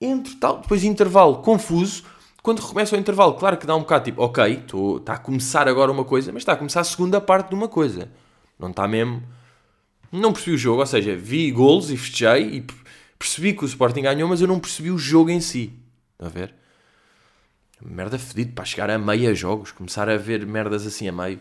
Entre 0.00 0.36
tal, 0.36 0.60
depois 0.60 0.84
intervalo 0.84 1.42
confuso. 1.42 2.02
Quando 2.42 2.60
recomeça 2.60 2.96
o 2.96 2.98
intervalo, 2.98 3.34
claro 3.34 3.58
que 3.58 3.66
dá 3.66 3.76
um 3.76 3.80
bocado 3.80 4.06
tipo, 4.06 4.22
ok, 4.22 4.64
está 4.96 5.12
a 5.12 5.18
começar 5.18 5.68
agora 5.68 5.92
uma 5.92 6.06
coisa, 6.06 6.32
mas 6.32 6.40
está 6.40 6.54
a 6.54 6.56
começar 6.56 6.80
a 6.80 6.84
segunda 6.84 7.20
parte 7.20 7.50
de 7.50 7.54
uma 7.54 7.68
coisa. 7.68 8.10
Não 8.58 8.70
está 8.70 8.88
mesmo 8.88 9.35
não 10.12 10.32
percebi 10.32 10.56
o 10.56 10.58
jogo, 10.58 10.80
ou 10.80 10.86
seja, 10.86 11.16
vi 11.16 11.50
golos 11.50 11.90
e 11.90 11.96
festejei 11.96 12.56
e 12.56 12.64
percebi 13.18 13.54
que 13.54 13.64
o 13.64 13.66
Sporting 13.66 14.02
ganhou, 14.02 14.28
mas 14.28 14.40
eu 14.40 14.48
não 14.48 14.60
percebi 14.60 14.90
o 14.90 14.98
jogo 14.98 15.30
em 15.30 15.40
si. 15.40 15.72
Está 16.12 16.26
a 16.26 16.28
ver? 16.28 16.54
Merda 17.80 18.18
fedido 18.18 18.52
para 18.52 18.64
chegar 18.64 18.90
a 18.90 18.98
meia 18.98 19.34
jogos, 19.34 19.72
começar 19.72 20.08
a 20.08 20.16
ver 20.16 20.46
merdas 20.46 20.86
assim 20.86 21.08
a 21.08 21.12
meio. 21.12 21.40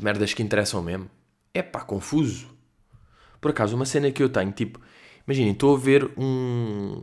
Merdas 0.00 0.34
que 0.34 0.42
interessam 0.42 0.82
mesmo. 0.82 1.08
É 1.52 1.62
pá, 1.62 1.80
confuso. 1.80 2.48
Por 3.40 3.50
acaso, 3.50 3.76
uma 3.76 3.86
cena 3.86 4.10
que 4.10 4.22
eu 4.22 4.28
tenho, 4.28 4.52
tipo, 4.52 4.80
Imaginem, 5.26 5.52
estou 5.52 5.74
a 5.74 5.78
ver 5.78 6.10
um, 6.18 7.02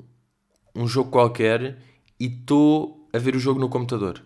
um 0.76 0.88
jogo 0.88 1.10
qualquer 1.10 1.80
e 2.20 2.26
estou 2.26 3.10
a 3.12 3.18
ver 3.18 3.36
o 3.36 3.40
jogo 3.40 3.60
no 3.60 3.68
computador. 3.68 4.24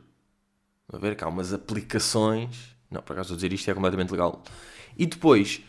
A 0.92 0.98
ver 0.98 1.16
que 1.16 1.24
há 1.24 1.28
umas 1.28 1.54
aplicações. 1.54 2.75
Não, 2.96 3.02
por 3.02 3.14
acaso 3.14 3.30
vou 3.30 3.36
dizer 3.36 3.52
isto 3.52 3.70
é 3.70 3.74
completamente 3.74 4.12
legal. 4.12 4.42
E 4.98 5.06
depois, 5.06 5.62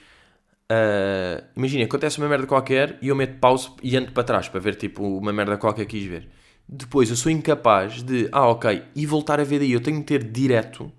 uh, 0.70 1.44
imagina, 1.56 1.84
acontece 1.84 2.18
uma 2.18 2.28
merda 2.28 2.46
qualquer 2.46 2.98
e 3.02 3.08
eu 3.08 3.16
meto 3.16 3.38
pause 3.40 3.70
e 3.82 3.96
ando 3.96 4.12
para 4.12 4.22
trás 4.22 4.48
para 4.48 4.60
ver 4.60 4.76
tipo 4.76 5.02
uma 5.02 5.32
merda 5.32 5.56
qualquer 5.56 5.86
que 5.86 5.98
quis 5.98 6.08
ver. 6.08 6.28
Depois 6.68 7.10
eu 7.10 7.16
sou 7.16 7.30
incapaz 7.30 8.02
de, 8.02 8.28
ah, 8.32 8.48
ok, 8.48 8.82
e 8.94 9.06
voltar 9.06 9.40
a 9.40 9.44
ver 9.44 9.58
daí. 9.58 9.72
Eu 9.72 9.80
tenho 9.80 9.98
que 10.00 10.06
ter 10.06 10.22
direto 10.22 10.92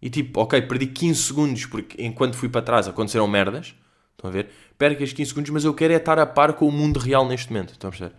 e 0.00 0.10
tipo, 0.10 0.40
ok, 0.40 0.60
perdi 0.62 0.86
15 0.86 1.22
segundos 1.22 1.66
porque 1.66 2.02
enquanto 2.04 2.36
fui 2.36 2.48
para 2.48 2.62
trás 2.62 2.86
aconteceram 2.86 3.26
merdas. 3.26 3.74
Estão 4.12 4.30
a 4.30 4.32
ver? 4.32 4.48
Perco 4.78 5.02
estes 5.02 5.16
15 5.16 5.28
segundos, 5.30 5.50
mas 5.50 5.64
eu 5.64 5.74
quero 5.74 5.92
é 5.92 5.96
estar 5.96 6.18
a 6.18 6.26
par 6.26 6.54
com 6.54 6.66
o 6.68 6.72
mundo 6.72 6.98
real 6.98 7.26
neste 7.26 7.52
momento. 7.52 7.72
Estão 7.72 7.88
a 7.88 7.90
perceber? 7.90 8.14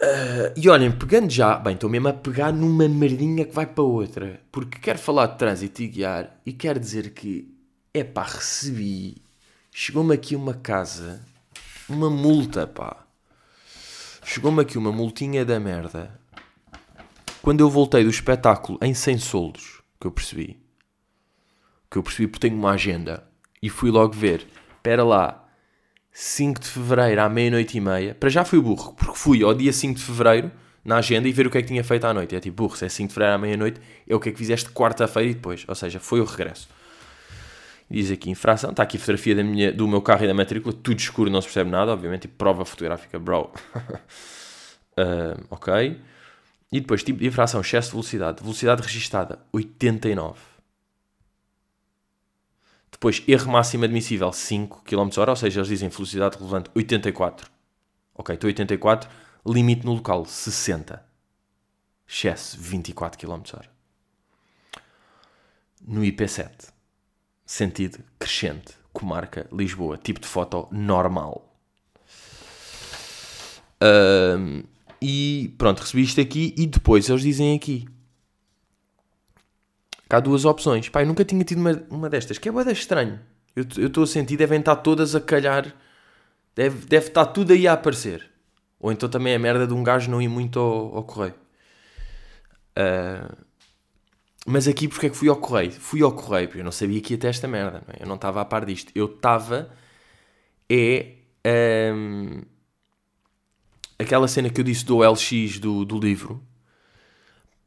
Uh, 0.00 0.48
e 0.56 0.66
olhem, 0.70 0.90
pegando 0.90 1.28
já, 1.28 1.58
bem, 1.58 1.74
estou 1.74 1.90
mesmo 1.90 2.08
a 2.08 2.12
pegar 2.14 2.52
numa 2.52 2.88
merdinha 2.88 3.44
que 3.44 3.54
vai 3.54 3.66
para 3.66 3.84
outra, 3.84 4.40
porque 4.50 4.78
quero 4.78 4.98
falar 4.98 5.26
de 5.26 5.36
trânsito 5.36 5.82
e 5.82 5.88
guiar 5.88 6.40
e 6.46 6.54
quero 6.54 6.80
dizer 6.80 7.10
que, 7.10 7.54
é 7.92 8.02
pá, 8.02 8.22
recebi, 8.22 9.18
chegou-me 9.70 10.14
aqui 10.14 10.34
uma 10.34 10.54
casa, 10.54 11.22
uma 11.86 12.08
multa, 12.08 12.66
pá, 12.66 13.04
chegou-me 14.24 14.62
aqui 14.62 14.78
uma 14.78 14.90
multinha 14.90 15.44
da 15.44 15.60
merda, 15.60 16.18
quando 17.42 17.60
eu 17.60 17.68
voltei 17.68 18.02
do 18.02 18.08
espetáculo 18.08 18.78
em 18.80 18.94
100 18.94 19.18
soldos, 19.18 19.82
que 20.00 20.06
eu 20.06 20.10
percebi, 20.10 20.58
que 21.90 21.98
eu 21.98 22.02
percebi 22.02 22.26
porque 22.26 22.48
tenho 22.48 22.58
uma 22.58 22.70
agenda, 22.70 23.28
e 23.62 23.68
fui 23.68 23.90
logo 23.90 24.14
ver, 24.14 24.46
espera 24.78 25.04
lá, 25.04 25.46
5 26.12 26.60
de 26.60 26.66
Fevereiro 26.68 27.20
à 27.20 27.28
meia-noite 27.28 27.76
e 27.76 27.80
meia. 27.80 28.14
Para 28.14 28.28
já 28.28 28.44
fui 28.44 28.60
burro, 28.60 28.92
porque 28.94 29.16
fui 29.16 29.42
ao 29.42 29.54
dia 29.54 29.72
5 29.72 29.98
de 29.98 30.04
Fevereiro 30.04 30.50
na 30.84 30.96
agenda 30.96 31.28
e 31.28 31.32
ver 31.32 31.46
o 31.46 31.50
que 31.50 31.58
é 31.58 31.62
que 31.62 31.68
tinha 31.68 31.84
feito 31.84 32.04
à 32.04 32.14
noite. 32.14 32.34
É 32.34 32.40
tipo, 32.40 32.62
burro, 32.62 32.76
se 32.76 32.84
é 32.84 32.88
5 32.88 33.08
de 33.08 33.14
Fevereiro 33.14 33.34
à 33.34 33.38
meia-noite, 33.38 33.80
é 34.08 34.14
o 34.14 34.20
que 34.20 34.28
é 34.28 34.32
que 34.32 34.38
fizeste 34.38 34.70
quarta-feira 34.70 35.30
e 35.30 35.34
depois. 35.34 35.64
Ou 35.68 35.74
seja, 35.74 36.00
foi 36.00 36.20
o 36.20 36.24
regresso. 36.24 36.68
Diz 37.90 38.10
aqui 38.10 38.30
infração, 38.30 38.70
está 38.70 38.84
aqui 38.84 38.96
a 38.96 39.00
fotografia 39.00 39.34
da 39.34 39.42
minha, 39.42 39.72
do 39.72 39.86
meu 39.88 40.00
carro 40.00 40.24
e 40.24 40.26
da 40.28 40.34
matrícula, 40.34 40.72
tudo 40.72 40.98
escuro, 40.98 41.28
não 41.28 41.40
se 41.40 41.48
percebe 41.48 41.70
nada, 41.70 41.92
obviamente, 41.92 42.26
e 42.26 42.28
prova 42.28 42.64
fotográfica, 42.64 43.18
bro. 43.18 43.50
uh, 44.96 45.44
ok. 45.50 46.00
E 46.72 46.80
depois, 46.80 47.02
tipo 47.02 47.18
de 47.18 47.26
infração, 47.26 47.60
excesso 47.60 47.88
de 47.88 47.92
velocidade. 47.94 48.42
Velocidade 48.42 48.82
registada, 48.82 49.40
89. 49.52 50.49
Depois, 52.90 53.22
erro 53.26 53.50
máximo 53.50 53.84
admissível 53.84 54.32
5 54.32 54.82
km 54.84 55.08
h 55.20 55.30
ou 55.30 55.36
seja, 55.36 55.60
eles 55.60 55.68
dizem 55.68 55.88
velocidade 55.88 56.36
relevante 56.36 56.70
84. 56.74 57.50
Ok, 58.14 58.34
estou 58.34 58.48
84. 58.48 59.08
Limite 59.46 59.86
no 59.86 59.94
local 59.94 60.24
60. 60.26 61.02
Excesso 62.06 62.58
24 62.60 63.18
km 63.18 63.42
h 63.54 63.70
No 65.86 66.02
IP7, 66.02 66.72
sentido 67.46 68.00
crescente, 68.18 68.74
comarca 68.92 69.48
Lisboa, 69.52 69.96
tipo 69.96 70.20
de 70.20 70.26
foto 70.26 70.68
normal. 70.70 71.46
Um, 73.82 74.62
e 75.00 75.54
pronto, 75.56 75.80
recebi 75.80 76.02
isto 76.02 76.20
aqui 76.20 76.54
e 76.58 76.66
depois 76.66 77.08
eles 77.08 77.22
dizem 77.22 77.56
aqui 77.56 77.86
Cá 80.10 80.16
há 80.16 80.20
duas 80.20 80.44
opções. 80.44 80.88
Pá, 80.88 81.02
eu 81.02 81.06
nunca 81.06 81.24
tinha 81.24 81.44
tido 81.44 81.60
uma, 81.60 81.84
uma 81.88 82.10
destas, 82.10 82.36
que 82.36 82.48
é 82.48 82.52
boeda 82.52 82.72
estranho. 82.72 83.20
Eu 83.54 83.86
estou 83.86 84.02
a 84.02 84.06
sentir, 84.08 84.36
devem 84.36 84.58
estar 84.58 84.74
todas 84.74 85.14
a 85.14 85.20
calhar. 85.20 85.72
Deve, 86.52 86.84
deve 86.84 87.06
estar 87.06 87.26
tudo 87.26 87.52
aí 87.52 87.68
a 87.68 87.74
aparecer. 87.74 88.28
Ou 88.80 88.90
então 88.90 89.08
também 89.08 89.34
é 89.34 89.38
merda 89.38 89.68
de 89.68 89.72
um 89.72 89.84
gajo 89.84 90.10
não 90.10 90.20
ir 90.20 90.26
muito 90.26 90.58
ao, 90.58 90.96
ao 90.96 91.04
correio. 91.04 91.34
Uh, 92.76 93.36
mas 94.44 94.66
aqui 94.66 94.88
porque 94.88 95.06
é 95.06 95.10
que 95.10 95.16
fui 95.16 95.28
ao 95.28 95.36
correio? 95.36 95.70
Fui 95.70 96.02
ao 96.02 96.10
correio, 96.10 96.48
porque 96.48 96.60
eu 96.60 96.64
não 96.64 96.72
sabia 96.72 97.00
que 97.00 97.14
ia 97.14 97.18
ter 97.18 97.28
esta 97.28 97.46
merda. 97.46 97.84
Não 97.86 97.94
é? 97.94 98.02
Eu 98.02 98.08
não 98.08 98.16
estava 98.16 98.40
a 98.40 98.44
par 98.44 98.64
disto. 98.64 98.90
Eu 98.96 99.06
estava. 99.06 99.70
É. 100.68 101.12
Um, 101.94 102.42
aquela 103.96 104.26
cena 104.26 104.50
que 104.50 104.60
eu 104.60 104.64
disse 104.64 104.84
do 104.84 104.96
OLX 104.96 105.60
do, 105.60 105.84
do 105.84 106.00
livro. 106.00 106.42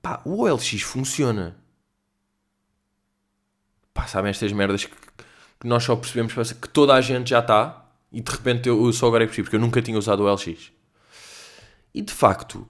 Pá, 0.02 0.22
o 0.26 0.42
OLX 0.42 0.82
funciona 0.82 1.63
pá, 3.94 4.08
sabem 4.08 4.30
estas 4.30 4.52
merdas 4.52 4.86
que, 4.86 4.96
que 5.60 5.68
nós 5.68 5.84
só 5.84 5.96
percebemos 5.96 6.34
que 6.54 6.70
toda 6.70 6.94
a 6.94 7.02
gente 7.02 7.30
já 7.30 7.40
está 7.40 7.84
e 8.12 8.22
de 8.22 8.32
repente 8.32 8.70
eu, 8.70 8.86
eu 8.86 8.94
só 8.94 9.08
agora 9.08 9.24
é 9.24 9.28
percebi 9.28 9.44
porque 9.44 9.56
eu 9.56 9.62
nunca 9.62 9.82
tinha 9.82 9.98
usado 9.98 10.24
o 10.24 10.32
LX. 10.32 10.72
E 11.94 12.02
de 12.02 12.14
facto, 12.14 12.68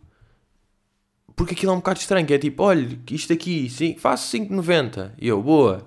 porque 1.36 1.54
aquilo 1.54 1.72
é 1.72 1.76
um 1.76 1.80
bocado 1.80 2.00
estranho, 2.00 2.26
que 2.26 2.34
é 2.34 2.38
tipo, 2.38 2.64
olha, 2.64 3.00
isto 3.12 3.34
aqui, 3.34 3.70
sim, 3.70 3.96
faço 3.98 4.36
5,90. 4.38 5.12
E 5.20 5.28
eu, 5.28 5.42
boa. 5.42 5.86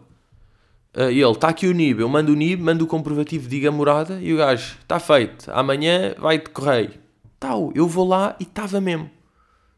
Uh, 0.95 1.11
e 1.11 1.21
ele, 1.21 1.33
está 1.33 1.49
aqui 1.49 1.67
o 1.67 1.73
NIB, 1.73 2.01
eu 2.01 2.09
mando 2.09 2.33
o 2.33 2.35
NIB, 2.35 2.63
mando 2.63 2.85
o 2.85 2.87
comprovativo, 2.87 3.49
diga 3.49 3.69
a 3.69 3.73
morada, 3.73 4.21
e 4.21 4.33
o 4.33 4.39
gajo, 4.39 4.77
está 4.81 4.99
feito, 4.99 5.51
amanhã 5.53 6.15
vai 6.19 6.39
de 6.39 6.49
correio. 6.51 6.95
Tal, 7.39 7.71
eu 7.75 7.87
vou 7.87 8.09
lá 8.09 8.35
e 8.41 8.45
estava 8.45 8.81
mesmo. 8.81 9.11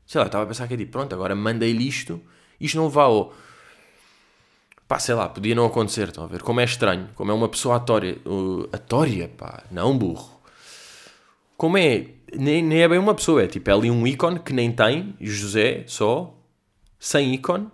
Sei 0.07 0.21
lá, 0.21 0.27
estava 0.27 0.45
a 0.45 0.47
pensar 0.47 0.69
que 0.69 0.75
é 0.75 0.77
tipo, 0.77 0.93
pronto, 0.93 1.13
agora 1.13 1.35
mandei-lhe 1.35 1.87
isto, 1.87 2.21
isto 2.61 2.77
não 2.77 2.89
vai 2.89 3.05
ao 3.05 3.35
pá, 4.89 4.99
sei 4.99 5.15
lá, 5.15 5.29
podia 5.29 5.55
não 5.55 5.67
acontecer, 5.67 6.09
estão 6.09 6.25
a 6.25 6.27
ver? 6.27 6.43
Como 6.43 6.61
é 6.61 6.65
estranho, 6.65 7.11
como 7.15 7.31
é 7.31 7.35
uma 7.35 7.49
pessoa 7.49 7.77
atória, 7.77 8.19
uh, 8.25 8.67
atória, 8.73 9.29
pá, 9.29 9.63
não 9.71 9.97
burro. 9.97 10.41
Como 11.59 11.77
é, 11.77 12.07
nem, 12.35 12.63
nem 12.63 12.83
é 12.83 12.89
bem 12.89 12.99
uma 12.99 13.15
pessoa, 13.15 13.43
é 13.43 13.47
tipo, 13.47 13.69
é 13.69 13.73
ali 13.75 13.91
um 13.91 14.07
ícone 14.07 14.41
que 14.41 14.53
nem 14.53 14.73
tem, 14.73 15.15
José, 15.21 15.85
só, 15.87 16.35
sem 16.99 17.35
ícone. 17.35 17.69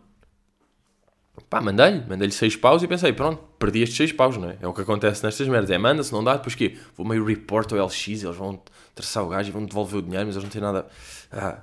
Pá, 1.49 1.61
mandei-lhe, 1.61 2.05
mandei-lhe 2.09 2.33
6 2.33 2.57
paus 2.57 2.83
e 2.83 2.89
pensei, 2.89 3.13
pronto, 3.13 3.41
perdi 3.59 3.83
estes 3.83 3.97
6 3.97 4.13
paus, 4.13 4.37
não 4.37 4.51
é? 4.51 4.59
É 4.61 4.67
o 4.67 4.73
que 4.73 4.81
acontece 4.81 5.23
nestas 5.25 5.47
merdas, 5.47 5.71
é 5.71 5.79
manda, 5.79 6.03
se 6.03 6.13
não 6.13 6.25
dá, 6.25 6.37
depois 6.37 6.55
que 6.55 6.79
vou 6.97 7.07
meio 7.07 7.25
report 7.25 7.73
ao 7.73 7.87
LX, 7.87 8.09
eles 8.09 8.37
vão 8.37 8.61
traçar 8.95 9.25
o 9.25 9.29
gajo 9.29 9.51
e 9.51 9.53
vão 9.53 9.65
devolver 9.65 10.01
o 10.01 10.03
dinheiro, 10.03 10.27
mas 10.27 10.35
eles 10.35 10.45
não 10.45 10.51
têm 10.51 10.63
nada. 10.63 10.87
Ah. 11.31 11.59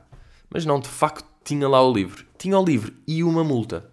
Mas 0.50 0.66
não, 0.66 0.80
de 0.80 0.90
facto, 0.90 1.26
tinha 1.44 1.68
lá 1.68 1.82
o 1.86 1.92
livro. 1.92 2.26
Tinha 2.38 2.58
o 2.58 2.64
livro 2.64 2.94
e 3.08 3.24
uma 3.24 3.44
multa. 3.44 3.91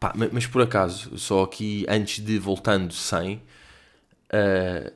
Pá, 0.00 0.12
mas 0.32 0.46
por 0.46 0.62
acaso, 0.62 1.18
só 1.18 1.42
aqui 1.42 1.84
antes 1.88 2.24
de 2.24 2.38
voltando 2.38 2.92
sem, 2.92 3.42
uh, 4.32 4.92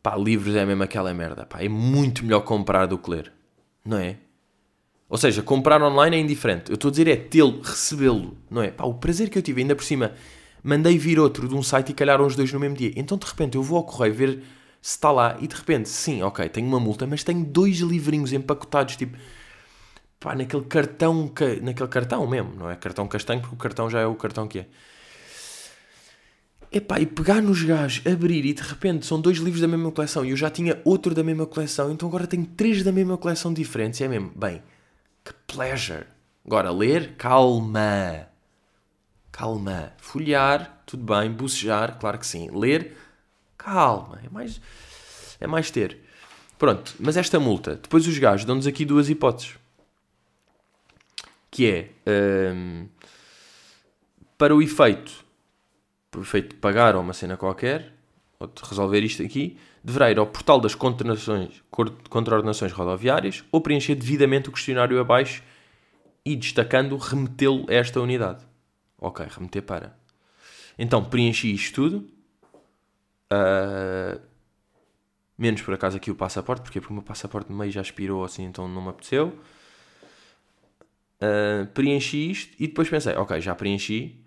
pá, 0.00 0.16
livros 0.16 0.54
é 0.54 0.64
mesmo 0.64 0.82
aquela 0.84 1.12
merda. 1.12 1.44
Pá, 1.44 1.62
é 1.62 1.68
muito 1.68 2.24
melhor 2.24 2.42
comprar 2.42 2.86
do 2.86 2.96
que 2.96 3.10
ler, 3.10 3.32
não 3.84 3.98
é? 3.98 4.18
Ou 5.08 5.18
seja, 5.18 5.42
comprar 5.42 5.82
online 5.82 6.16
é 6.16 6.20
indiferente. 6.20 6.70
Eu 6.70 6.76
estou 6.76 6.88
a 6.88 6.90
dizer 6.92 7.08
é 7.08 7.16
tê-lo, 7.16 7.60
recebê-lo, 7.60 8.36
não 8.48 8.62
é? 8.62 8.70
Pá, 8.70 8.84
o 8.84 8.94
prazer 8.94 9.28
que 9.28 9.36
eu 9.36 9.42
tive, 9.42 9.60
ainda 9.60 9.74
por 9.74 9.84
cima, 9.84 10.12
mandei 10.62 10.96
vir 10.96 11.18
outro 11.18 11.48
de 11.48 11.54
um 11.54 11.62
site 11.62 11.90
e 11.90 11.94
calharam 11.94 12.24
os 12.24 12.36
dois 12.36 12.52
no 12.52 12.60
mesmo 12.60 12.76
dia. 12.76 12.92
Então 12.96 13.18
de 13.18 13.26
repente 13.26 13.56
eu 13.56 13.62
vou 13.64 13.78
ao 13.78 13.84
correio 13.84 14.14
ver 14.14 14.42
se 14.80 14.96
está 14.96 15.10
lá 15.10 15.36
e 15.40 15.46
de 15.48 15.54
repente, 15.54 15.88
sim, 15.88 16.22
ok, 16.22 16.48
tenho 16.48 16.66
uma 16.68 16.80
multa, 16.80 17.06
mas 17.06 17.24
tenho 17.24 17.44
dois 17.44 17.78
livrinhos 17.78 18.32
empacotados, 18.32 18.96
tipo 18.96 19.16
pá, 20.22 20.34
naquele 20.36 20.64
cartão, 20.64 21.30
naquele 21.60 21.88
cartão 21.88 22.26
mesmo, 22.26 22.54
não 22.54 22.70
é 22.70 22.76
cartão 22.76 23.08
castanho, 23.08 23.40
porque 23.40 23.54
o 23.54 23.58
cartão 23.58 23.90
já 23.90 24.00
é 24.00 24.06
o 24.06 24.14
cartão 24.14 24.46
que 24.46 24.60
é. 24.60 24.66
Epá, 26.70 26.98
e 26.98 27.04
pegar 27.04 27.42
nos 27.42 27.62
gajos, 27.62 28.06
abrir 28.06 28.46
e 28.46 28.54
de 28.54 28.62
repente 28.62 29.04
são 29.04 29.20
dois 29.20 29.36
livros 29.38 29.60
da 29.60 29.68
mesma 29.68 29.92
coleção 29.92 30.24
e 30.24 30.30
eu 30.30 30.36
já 30.36 30.48
tinha 30.48 30.80
outro 30.84 31.14
da 31.14 31.22
mesma 31.22 31.44
coleção, 31.44 31.90
então 31.90 32.08
agora 32.08 32.26
tenho 32.26 32.46
três 32.46 32.82
da 32.82 32.90
mesma 32.90 33.18
coleção 33.18 33.52
diferentes. 33.52 34.00
E 34.00 34.04
é 34.04 34.08
mesmo, 34.08 34.32
bem, 34.34 34.62
que 35.22 35.34
pleasure. 35.46 36.06
Agora, 36.46 36.70
ler, 36.70 37.14
calma. 37.16 38.28
Calma. 39.30 39.92
Folhear, 39.98 40.82
tudo 40.86 41.04
bem. 41.04 41.30
Bocejar, 41.30 41.98
claro 41.98 42.18
que 42.18 42.26
sim. 42.26 42.50
Ler, 42.50 42.96
calma. 43.58 44.18
É 44.24 44.30
mais, 44.30 44.60
é 45.38 45.46
mais 45.46 45.70
ter. 45.70 45.98
Pronto, 46.58 46.94
mas 46.98 47.16
esta 47.18 47.38
multa, 47.38 47.76
depois 47.76 48.06
os 48.06 48.18
gajos 48.18 48.46
dão-nos 48.46 48.66
aqui 48.66 48.84
duas 48.84 49.10
hipóteses 49.10 49.61
que 51.52 51.70
é 51.70 51.90
um, 52.54 52.88
para 54.38 54.56
o 54.56 54.62
efeito, 54.62 55.24
para 56.10 56.18
o 56.18 56.22
efeito 56.22 56.54
de 56.54 56.56
pagar 56.56 56.96
ou 56.96 57.02
uma 57.02 57.12
cena 57.12 57.36
qualquer, 57.36 57.92
ou 58.40 58.46
de 58.46 58.62
resolver 58.64 59.00
isto 59.00 59.22
aqui, 59.22 59.58
deverá 59.84 60.10
ir 60.10 60.18
ao 60.18 60.26
portal 60.26 60.58
das 60.58 60.74
contraordenações 60.74 62.72
rodoviárias 62.72 63.44
ou 63.52 63.60
preencher 63.60 63.94
devidamente 63.94 64.48
o 64.48 64.52
questionário 64.52 64.98
abaixo 64.98 65.42
e 66.24 66.34
destacando 66.34 66.96
remetê-lo 66.96 67.66
a 67.68 67.74
esta 67.74 68.00
unidade. 68.00 68.44
Ok, 68.98 69.26
remeter 69.28 69.62
para. 69.62 69.94
Então 70.78 71.04
preenchi 71.04 71.52
isto 71.52 71.74
tudo. 71.74 72.08
Uh, 73.30 74.18
menos 75.36 75.60
por 75.60 75.74
acaso 75.74 75.98
aqui 75.98 76.10
o 76.10 76.14
passaporte, 76.14 76.62
porque, 76.62 76.80
porque 76.80 76.92
o 76.92 76.96
meu 76.96 77.02
passaporte 77.02 77.52
meio 77.52 77.70
já 77.70 77.82
expirou 77.82 78.24
assim, 78.24 78.44
então 78.44 78.66
não 78.66 78.80
me 78.80 78.88
apeteceu. 78.88 79.38
Uh, 81.22 81.66
preenchi 81.68 82.32
isto 82.32 82.56
e 82.58 82.66
depois 82.66 82.88
pensei, 82.88 83.14
ok, 83.14 83.40
já 83.40 83.54
preenchi, 83.54 84.24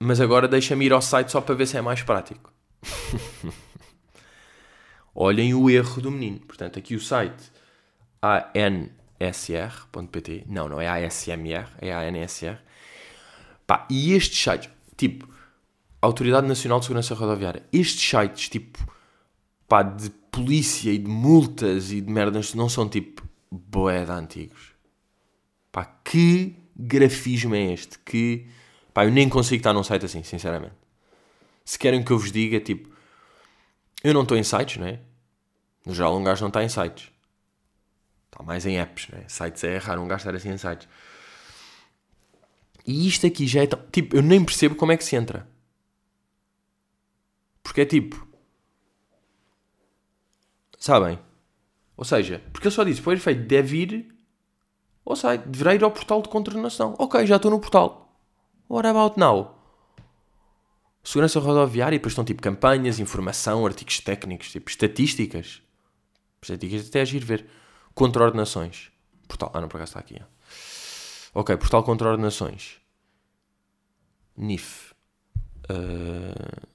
mas 0.00 0.22
agora 0.22 0.48
deixa-me 0.48 0.86
ir 0.86 0.92
ao 0.92 1.02
site 1.02 1.30
só 1.30 1.40
para 1.42 1.54
ver 1.54 1.66
se 1.66 1.76
é 1.76 1.82
mais 1.82 2.02
prático. 2.02 2.50
Olhem 5.14 5.52
o 5.52 5.68
erro 5.68 6.00
do 6.00 6.10
menino. 6.10 6.40
Portanto, 6.40 6.78
aqui 6.78 6.94
o 6.94 7.00
site 7.00 7.50
ansr.pt. 9.20 10.44
Não, 10.46 10.68
não 10.68 10.80
é 10.80 10.88
ASMR, 10.88 11.68
é 11.78 11.92
ANSR. 11.92 12.58
Pá, 13.66 13.86
e 13.90 14.14
estes 14.14 14.42
sites, 14.42 14.70
tipo, 14.96 15.28
Autoridade 16.00 16.46
Nacional 16.46 16.78
de 16.78 16.86
Segurança 16.86 17.14
Rodoviária, 17.14 17.62
estes 17.72 18.08
sites, 18.08 18.48
tipo, 18.48 18.78
pá, 19.68 19.82
de 19.82 20.10
polícia 20.30 20.90
e 20.90 20.98
de 20.98 21.08
multas 21.08 21.90
e 21.90 22.00
de 22.00 22.10
merdas, 22.10 22.54
não 22.54 22.68
são 22.68 22.88
tipo 22.88 23.28
boeda 23.50 24.14
antigos. 24.14 24.67
Pá, 25.70 25.84
que 25.84 26.56
grafismo 26.76 27.54
é 27.54 27.72
este? 27.72 27.98
Que, 27.98 28.48
pá, 28.92 29.04
eu 29.04 29.10
nem 29.10 29.28
consigo 29.28 29.60
estar 29.60 29.72
num 29.72 29.82
site 29.82 30.06
assim, 30.06 30.22
sinceramente. 30.22 30.74
Se 31.64 31.78
querem 31.78 32.02
que 32.02 32.10
eu 32.10 32.18
vos 32.18 32.32
diga, 32.32 32.60
tipo, 32.60 32.88
eu 34.02 34.14
não 34.14 34.22
estou 34.22 34.36
em 34.36 34.42
sites, 34.42 34.78
não 34.78 34.86
é? 34.86 35.00
No 35.84 35.94
geral, 35.94 36.16
um 36.16 36.24
gajo 36.24 36.42
não 36.42 36.48
está 36.48 36.62
em 36.62 36.68
sites. 36.68 37.10
Está 38.26 38.42
mais 38.42 38.64
em 38.64 38.78
apps, 38.78 39.08
não 39.08 39.18
é? 39.18 39.28
Sites 39.28 39.64
é 39.64 39.76
raro 39.78 40.02
um 40.02 40.08
gajo 40.08 40.20
estar 40.20 40.34
assim 40.34 40.50
em 40.50 40.58
sites. 40.58 40.88
E 42.86 43.06
isto 43.06 43.26
aqui 43.26 43.46
já 43.46 43.62
é 43.62 43.66
tão... 43.66 43.80
Tipo, 43.90 44.16
eu 44.16 44.22
nem 44.22 44.42
percebo 44.44 44.74
como 44.74 44.92
é 44.92 44.96
que 44.96 45.04
se 45.04 45.16
entra. 45.16 45.46
Porque 47.62 47.82
é 47.82 47.84
tipo... 47.84 48.26
Sabem? 50.78 51.18
Ou 51.96 52.04
seja, 52.04 52.42
porque 52.52 52.68
eu 52.68 52.70
só 52.70 52.84
disse, 52.84 53.02
por 53.02 53.12
efeito, 53.12 53.42
deve 53.42 53.76
ir 53.76 54.17
ao 55.12 55.16
site, 55.16 55.48
deverá 55.48 55.74
ir 55.74 55.82
ao 55.82 55.90
portal 55.90 56.22
de 56.22 56.28
contornação. 56.28 56.94
Ok, 56.98 57.26
já 57.26 57.36
estou 57.36 57.50
no 57.50 57.60
portal. 57.60 58.12
What 58.68 58.86
about 58.86 59.18
now? 59.18 59.54
Segurança 61.02 61.40
rodoviária, 61.40 61.96
e 61.96 61.98
depois 61.98 62.12
estão 62.12 62.24
tipo 62.24 62.42
campanhas, 62.42 62.98
informação, 62.98 63.64
artigos 63.64 64.00
técnicos, 64.00 64.50
tipo 64.50 64.68
estatísticas. 64.68 65.62
Estatísticas 66.42 66.88
até 66.88 67.00
agir 67.00 67.24
ver. 67.24 67.46
Contraordenações. 67.94 68.90
Portal. 69.26 69.50
Ah, 69.54 69.60
não, 69.60 69.68
por 69.68 69.78
acaso 69.78 69.90
está 69.90 70.00
aqui. 70.00 70.20
Ok, 71.34 71.56
portal 71.56 71.82
contraordenações. 71.82 72.78
NIF. 74.36 74.92
Uh... 75.70 76.68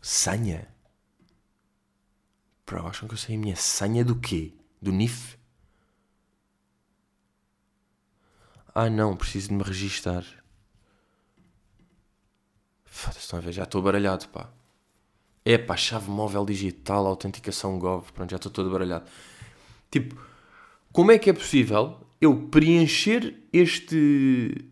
Senha. 0.00 0.68
Bro, 2.66 2.86
acham 2.86 3.08
que 3.08 3.14
eu 3.14 3.18
sei 3.18 3.36
a 3.36 3.38
minha 3.38 3.56
senha 3.56 4.04
do 4.04 4.16
quê? 4.16 4.54
Do 4.80 4.90
NIF? 4.90 5.38
Ah 8.74 8.88
não, 8.88 9.14
preciso 9.14 9.48
de 9.48 9.54
me 9.54 9.62
registar. 9.62 10.24
Foda-se, 12.84 13.20
estão 13.20 13.38
a 13.38 13.42
ver? 13.42 13.52
Já 13.52 13.64
estou 13.64 13.82
baralhado, 13.82 14.28
pá. 14.28 14.48
É 15.44 15.58
pá, 15.58 15.76
chave 15.76 16.10
móvel 16.10 16.44
digital, 16.46 17.06
autenticação 17.06 17.78
Gov. 17.78 18.10
Pronto, 18.12 18.30
já 18.30 18.36
estou 18.36 18.50
todo 18.50 18.70
baralhado. 18.70 19.04
Tipo, 19.90 20.16
como 20.92 21.10
é 21.10 21.18
que 21.18 21.28
é 21.28 21.32
possível 21.32 21.98
eu 22.20 22.48
preencher 22.48 23.34
este, 23.52 24.64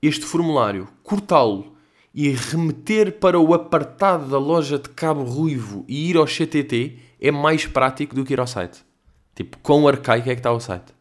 este 0.00 0.24
formulário, 0.24 0.88
cortá-lo 1.02 1.76
e 2.14 2.30
remeter 2.30 3.18
para 3.18 3.38
o 3.38 3.52
apartado 3.52 4.30
da 4.30 4.38
loja 4.38 4.78
de 4.78 4.88
Cabo 4.88 5.24
Ruivo 5.24 5.84
e 5.86 6.08
ir 6.08 6.16
ao 6.16 6.24
CTT 6.24 6.98
é 7.20 7.30
mais 7.30 7.66
prático 7.66 8.14
do 8.14 8.24
que 8.24 8.32
ir 8.32 8.40
ao 8.40 8.46
site. 8.46 8.82
Tipo, 9.34 9.58
quão 9.58 9.86
arcaico 9.86 10.30
é 10.30 10.34
que 10.34 10.40
está 10.40 10.52
o 10.52 10.60
site? 10.60 10.95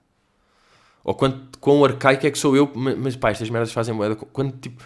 Ou 1.05 1.13
quanto, 1.13 1.57
quão 1.59 1.85
arcaico 1.85 2.25
é 2.25 2.31
que 2.31 2.37
sou 2.37 2.57
eu? 2.57 2.69
Mas 2.75 3.15
pá, 3.15 3.29
estas 3.29 3.49
merdas 3.49 3.71
fazem 3.71 3.93
moeda. 3.93 4.15
Quando 4.15 4.57
tipo, 4.57 4.83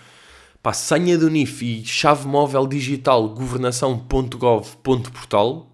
pá, 0.62 0.74
senha 0.74 1.18
do 1.18 1.30
NIF 1.30 1.64
e 1.64 1.86
chave 1.86 2.28
móvel 2.28 2.68
digital 2.68 3.30
governação.gov.portal, 3.30 5.72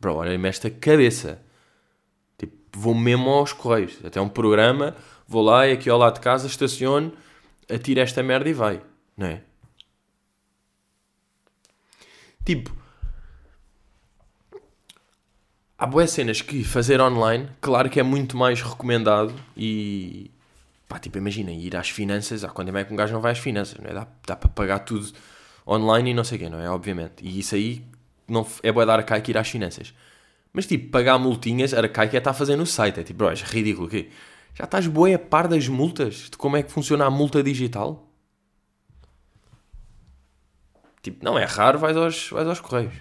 bro, 0.00 0.14
olha-me 0.14 0.48
esta 0.48 0.70
cabeça. 0.70 1.42
Tipo, 2.38 2.54
vou 2.78 2.94
mesmo 2.94 3.28
aos 3.28 3.52
correios. 3.52 3.98
Até 4.04 4.20
um 4.20 4.28
programa, 4.28 4.94
vou 5.26 5.42
lá 5.42 5.66
e 5.66 5.72
aqui 5.72 5.90
ao 5.90 5.98
lado 5.98 6.14
de 6.14 6.20
casa 6.20 6.46
estaciono, 6.46 7.12
atiro 7.68 7.98
esta 7.98 8.22
merda 8.22 8.48
e 8.48 8.52
vai. 8.52 8.80
Não 9.16 9.26
é? 9.26 9.42
Tipo, 12.44 12.72
há 15.82 15.86
boas 15.86 16.12
cenas 16.12 16.40
que 16.40 16.62
fazer 16.62 17.00
online, 17.00 17.48
claro 17.60 17.90
que 17.90 17.98
é 17.98 18.04
muito 18.04 18.36
mais 18.36 18.62
recomendado 18.62 19.34
e 19.56 20.30
pá, 20.88 20.96
tipo, 21.00 21.18
imagina, 21.18 21.50
ir 21.50 21.74
às 21.74 21.90
finanças, 21.90 22.44
há 22.44 22.48
quando 22.48 22.76
é 22.76 22.84
que 22.84 22.92
um 22.92 22.96
gajo 22.96 23.12
não 23.12 23.20
vai 23.20 23.32
às 23.32 23.38
finanças, 23.40 23.76
não 23.80 23.90
é? 23.90 23.92
Dá, 23.92 24.06
dá 24.24 24.36
para 24.36 24.48
pagar 24.48 24.78
tudo 24.80 25.12
online 25.66 26.12
e 26.12 26.14
não 26.14 26.22
sei 26.22 26.38
o 26.38 26.40
quê, 26.40 26.48
não 26.48 26.60
é? 26.60 26.70
Obviamente. 26.70 27.14
E 27.20 27.40
isso 27.40 27.56
aí 27.56 27.84
não, 28.28 28.46
é 28.62 28.70
boa 28.70 28.86
dar 28.86 29.00
arcaico 29.00 29.28
ir 29.28 29.36
às 29.36 29.48
finanças. 29.48 29.92
Mas 30.52 30.66
tipo, 30.66 30.88
pagar 30.92 31.18
multinhas, 31.18 31.74
arcaico 31.74 32.14
é 32.14 32.18
estar 32.18 32.32
fazer 32.32 32.54
no 32.54 32.64
site, 32.64 33.00
é 33.00 33.02
tipo, 33.02 33.18
bro, 33.18 33.30
é 33.30 33.34
ridículo, 33.34 33.88
quê? 33.88 34.08
Já 34.54 34.64
estás 34.64 34.86
boa 34.86 35.12
a 35.12 35.18
par 35.18 35.48
das 35.48 35.66
multas? 35.66 36.30
De 36.30 36.36
como 36.36 36.56
é 36.56 36.62
que 36.62 36.70
funciona 36.70 37.06
a 37.06 37.10
multa 37.10 37.42
digital? 37.42 38.08
Tipo, 41.02 41.24
não 41.24 41.36
é 41.36 41.44
raro, 41.44 41.80
vais 41.80 41.96
aos, 41.96 42.30
vais 42.30 42.46
aos 42.46 42.60
correios. 42.60 42.94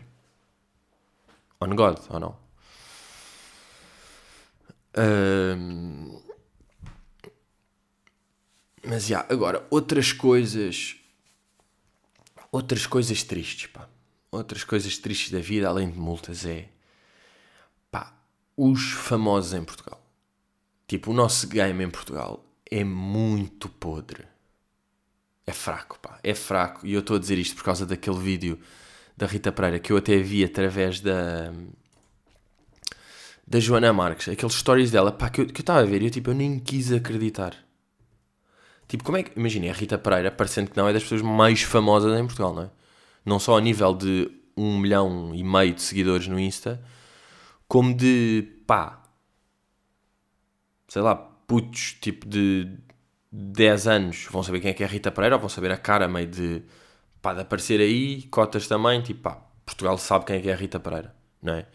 On 1.61 1.75
God, 1.75 1.99
ou 2.09 2.19
não? 2.19 2.40
Mas 8.85 9.05
já, 9.05 9.25
agora, 9.29 9.65
outras 9.69 10.11
coisas. 10.11 10.95
Outras 12.51 12.85
coisas 12.85 13.23
tristes, 13.23 13.67
pá. 13.67 13.87
Outras 14.31 14.63
coisas 14.63 14.97
tristes 14.97 15.31
da 15.31 15.39
vida, 15.39 15.67
além 15.67 15.89
de 15.89 15.97
multas, 15.97 16.45
é. 16.45 16.69
pá, 17.89 18.13
os 18.57 18.91
famosos 18.91 19.53
em 19.53 19.63
Portugal. 19.63 20.01
Tipo, 20.87 21.11
o 21.11 21.13
nosso 21.13 21.47
game 21.47 21.83
em 21.83 21.89
Portugal 21.89 22.45
é 22.69 22.83
muito 22.83 23.69
podre. 23.69 24.27
É 25.45 25.53
fraco, 25.53 25.99
pá. 25.99 26.19
É 26.23 26.33
fraco. 26.33 26.85
E 26.85 26.93
eu 26.93 26.99
estou 26.99 27.15
a 27.15 27.19
dizer 27.19 27.37
isto 27.37 27.55
por 27.55 27.63
causa 27.63 27.85
daquele 27.85 28.19
vídeo 28.19 28.59
da 29.15 29.25
Rita 29.25 29.51
Pereira 29.51 29.79
que 29.79 29.91
eu 29.91 29.97
até 29.97 30.17
vi 30.17 30.43
através 30.43 30.99
da 30.99 31.53
da 33.47 33.59
Joana 33.59 33.91
Marques, 33.91 34.29
aqueles 34.29 34.55
stories 34.55 34.91
dela, 34.91 35.11
pá, 35.11 35.29
que 35.29 35.41
eu 35.41 35.45
estava 35.45 35.79
a 35.79 35.85
ver 35.85 36.01
e 36.01 36.05
eu, 36.05 36.11
tipo, 36.11 36.29
eu 36.29 36.35
nem 36.35 36.59
quis 36.59 36.91
acreditar. 36.91 37.55
Tipo, 38.87 39.05
como 39.05 39.17
é 39.17 39.23
que. 39.23 39.39
Imaginem, 39.39 39.69
a 39.69 39.73
Rita 39.73 39.97
Pereira, 39.97 40.29
parecendo 40.29 40.69
que 40.69 40.75
não, 40.75 40.87
é 40.87 40.91
das 40.91 41.03
pessoas 41.03 41.21
mais 41.21 41.61
famosas 41.61 42.17
em 42.19 42.25
Portugal, 42.25 42.53
não 42.53 42.63
é? 42.63 42.69
Não 43.25 43.39
só 43.39 43.57
a 43.57 43.61
nível 43.61 43.93
de 43.93 44.29
um 44.57 44.77
milhão 44.77 45.33
e 45.33 45.43
meio 45.43 45.73
de 45.73 45.81
seguidores 45.81 46.27
no 46.27 46.39
Insta, 46.39 46.83
como 47.67 47.95
de. 47.95 48.47
pá. 48.67 49.01
sei 50.89 51.01
lá, 51.01 51.15
putos, 51.15 51.93
tipo 52.01 52.27
de 52.27 52.77
10 53.31 53.87
anos, 53.87 54.27
vão 54.29 54.43
saber 54.43 54.59
quem 54.59 54.71
é 54.71 54.73
que 54.73 54.83
é 54.83 54.85
a 54.85 54.89
Rita 54.89 55.11
Pereira, 55.11 55.35
ou 55.35 55.39
vão 55.39 55.49
saber 55.49 55.71
a 55.71 55.77
cara 55.77 56.07
meio 56.07 56.27
de. 56.27 56.61
pá, 57.21 57.33
de 57.33 57.41
aparecer 57.41 57.79
aí, 57.79 58.23
cotas 58.23 58.67
também, 58.67 59.01
tipo, 59.01 59.21
pá, 59.21 59.35
Portugal 59.65 59.97
sabe 59.97 60.25
quem 60.25 60.35
é 60.37 60.41
que 60.41 60.49
é 60.49 60.53
a 60.53 60.57
Rita 60.57 60.79
Pereira, 60.81 61.15
não 61.41 61.53
é? 61.53 61.65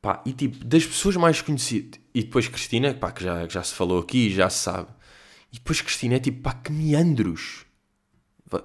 Pá, 0.00 0.22
e 0.24 0.32
tipo, 0.32 0.64
das 0.64 0.86
pessoas 0.86 1.16
mais 1.16 1.42
conhecidas. 1.42 2.00
E 2.14 2.22
depois 2.22 2.46
Cristina, 2.48 2.94
pá, 2.94 3.10
que 3.10 3.24
já, 3.24 3.46
que 3.46 3.54
já 3.54 3.62
se 3.62 3.74
falou 3.74 4.00
aqui, 4.00 4.30
já 4.30 4.48
se 4.48 4.58
sabe. 4.58 4.88
E 5.52 5.56
depois 5.56 5.80
Cristina 5.80 6.16
é 6.16 6.20
tipo, 6.20 6.42
pá, 6.42 6.54
que 6.54 6.70
meandros. 6.70 7.66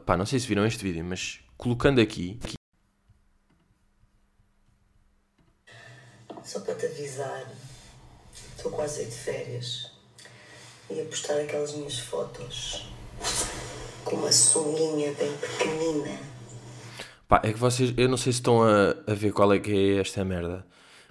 Pá, 0.05 0.15
não 0.15 0.25
sei 0.25 0.39
se 0.39 0.47
viram 0.47 0.65
este 0.65 0.83
vídeo, 0.83 1.03
mas 1.03 1.39
colocando 1.57 1.99
aqui. 1.99 2.39
aqui. 2.43 2.55
Só 6.43 6.59
para 6.59 6.75
te 6.75 6.85
avisar, 6.85 7.51
estou 8.55 8.71
quase 8.71 9.01
aí 9.01 9.05
de 9.07 9.15
férias. 9.15 9.91
Ia 10.89 11.05
postar 11.05 11.39
aquelas 11.39 11.73
minhas 11.73 11.97
fotos 11.97 12.85
com 14.03 14.17
uma 14.17 14.31
sunguinha 14.31 15.13
bem 15.13 15.35
pequenina. 15.37 16.19
Pá, 17.27 17.41
é 17.43 17.53
que 17.53 17.59
vocês, 17.59 17.93
eu 17.97 18.07
não 18.09 18.17
sei 18.17 18.33
se 18.33 18.39
estão 18.39 18.61
a, 18.61 18.91
a 19.07 19.13
ver 19.13 19.31
qual 19.31 19.51
é 19.53 19.59
que 19.59 19.71
é 19.71 20.01
esta 20.01 20.23
merda. 20.23 20.65